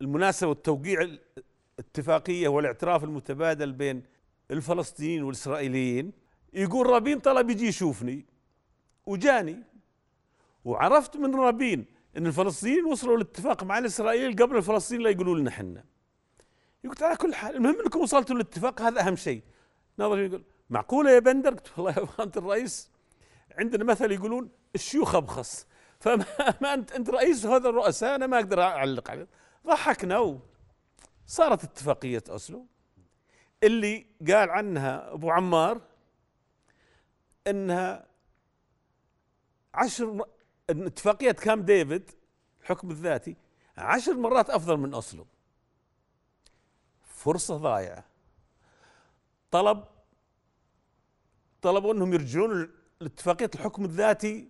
المناسبة 0.00 0.50
والتوقيع 0.50 1.08
الاتفاقية 1.78 2.48
والاعتراف 2.48 3.04
المتبادل 3.04 3.72
بين 3.72 4.02
الفلسطينيين 4.50 5.22
والإسرائيليين 5.22 6.12
يقول 6.52 6.86
رابين 6.86 7.18
طلب 7.18 7.50
يجي 7.50 7.66
يشوفني 7.66 8.26
وجاني 9.06 9.62
وعرفت 10.64 11.16
من 11.16 11.34
رابين 11.34 11.84
إن 12.16 12.26
الفلسطينيين 12.26 12.84
وصلوا 12.84 13.16
لاتفاق 13.16 13.64
مع 13.64 13.78
الإسرائيليين 13.78 14.36
قبل 14.36 14.56
الفلسطينيين 14.56 15.04
لا 15.04 15.10
يقولوا 15.10 15.38
لنا 15.38 15.50
إحنا. 15.50 15.84
قلت 16.88 17.02
على 17.02 17.16
كل 17.16 17.34
حال 17.34 17.56
المهم 17.56 17.80
إنكم 17.80 18.00
وصلتوا 18.00 18.34
للاتفاق 18.34 18.82
هذا 18.82 19.00
أهم 19.00 19.16
شيء. 19.16 19.42
ناظر 19.98 20.18
يقول 20.18 20.44
معقولة 20.70 21.10
يا 21.10 21.18
بندر؟ 21.18 21.54
قلت 21.54 21.78
والله 21.78 22.00
يا 22.00 22.04
فهمت 22.04 22.36
الرئيس. 22.36 22.90
عندنا 23.58 23.84
مثل 23.84 24.12
يقولون 24.12 24.50
الشيوخ 24.74 25.14
أبخص. 25.14 25.66
فما 26.00 26.24
ما 26.62 26.74
أنت 26.74 26.92
أنت 26.92 27.10
رئيس 27.10 27.46
هذا 27.46 27.68
الرؤساء 27.68 28.14
أنا 28.14 28.26
ما 28.26 28.36
أقدر 28.36 28.62
أعلق 28.62 29.10
عليه. 29.10 29.28
ضحكنا 29.66 30.38
صارت 31.26 31.64
اتفاقية 31.64 32.22
أوسلو. 32.30 32.66
اللي 33.62 34.06
قال 34.28 34.50
عنها 34.50 35.12
أبو 35.12 35.30
عمار 35.30 35.80
إنها 37.46 38.06
عشر 39.74 40.24
اتفاقية 40.70 41.32
كام 41.32 41.62
ديفيد 41.62 42.10
الحكم 42.60 42.90
الذاتي 42.90 43.36
عشر 43.76 44.14
مرات 44.14 44.50
أفضل 44.50 44.76
من 44.76 44.94
أوسلو. 44.94 45.26
فرصة 47.22 47.56
ضايعة. 47.56 48.04
طلب 49.50 49.84
طلبوا 51.62 51.92
أنهم 51.92 52.12
يرجعون 52.12 52.70
لاتفاقية 53.00 53.50
الحكم 53.54 53.84
الذاتي 53.84 54.48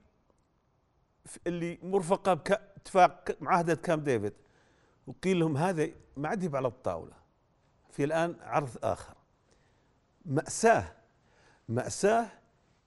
اللي 1.46 1.78
مرفقة 1.82 2.34
باتفاق 2.34 3.36
معاهدة 3.40 3.74
كام 3.74 4.00
ديفيد. 4.00 4.32
وقيل 5.06 5.40
لهم 5.40 5.56
هذا 5.56 5.88
ما 6.16 6.28
عاد 6.28 6.54
على 6.54 6.68
الطاولة. 6.68 7.12
في 7.90 8.04
الآن 8.04 8.36
عرض 8.40 8.78
آخر. 8.82 9.14
مأساة 10.24 10.96
مأساة 11.68 12.26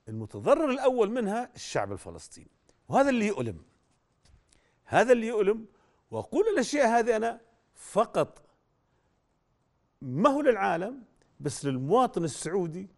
المتضرر 0.07 0.69
الأول 0.69 1.11
منها 1.11 1.49
الشعب 1.55 1.91
الفلسطيني. 1.91 2.51
وهذا 2.89 3.09
اللي 3.09 3.27
يؤلم. 3.27 3.63
هذا 4.85 5.11
اللي 5.13 5.27
يؤلم. 5.27 5.65
وأقول 6.11 6.45
الأشياء 6.53 6.87
هذه 6.87 7.15
أنا 7.15 7.41
فقط 7.75 8.44
ما 10.05 10.29
هو 10.29 10.41
للعالم 10.41 11.03
بس 11.39 11.65
للمواطن 11.65 12.23
السعودي 12.23 12.89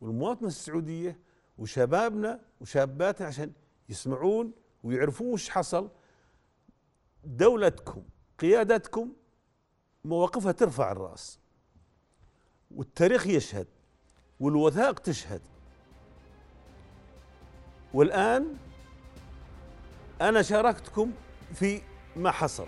والمواطنة 0.00 0.48
السعودية 0.48 1.18
وشبابنا 1.58 2.40
وشاباتنا 2.60 3.26
عشان 3.26 3.52
يسمعون 3.88 4.52
ويعرفون 4.82 5.32
وش 5.32 5.50
حصل. 5.50 5.90
دولتكم 7.24 8.02
قيادتكم 8.38 9.12
مواقفها 10.04 10.52
ترفع 10.52 10.92
الرأس 10.92 11.38
والتاريخ 12.70 13.26
يشهد 13.26 13.66
والوثائق 14.40 14.98
تشهد. 14.98 15.40
والآن 17.94 18.56
أنا 20.20 20.42
شاركتكم 20.42 21.12
في 21.54 21.82
ما 22.16 22.30
حصل. 22.30 22.66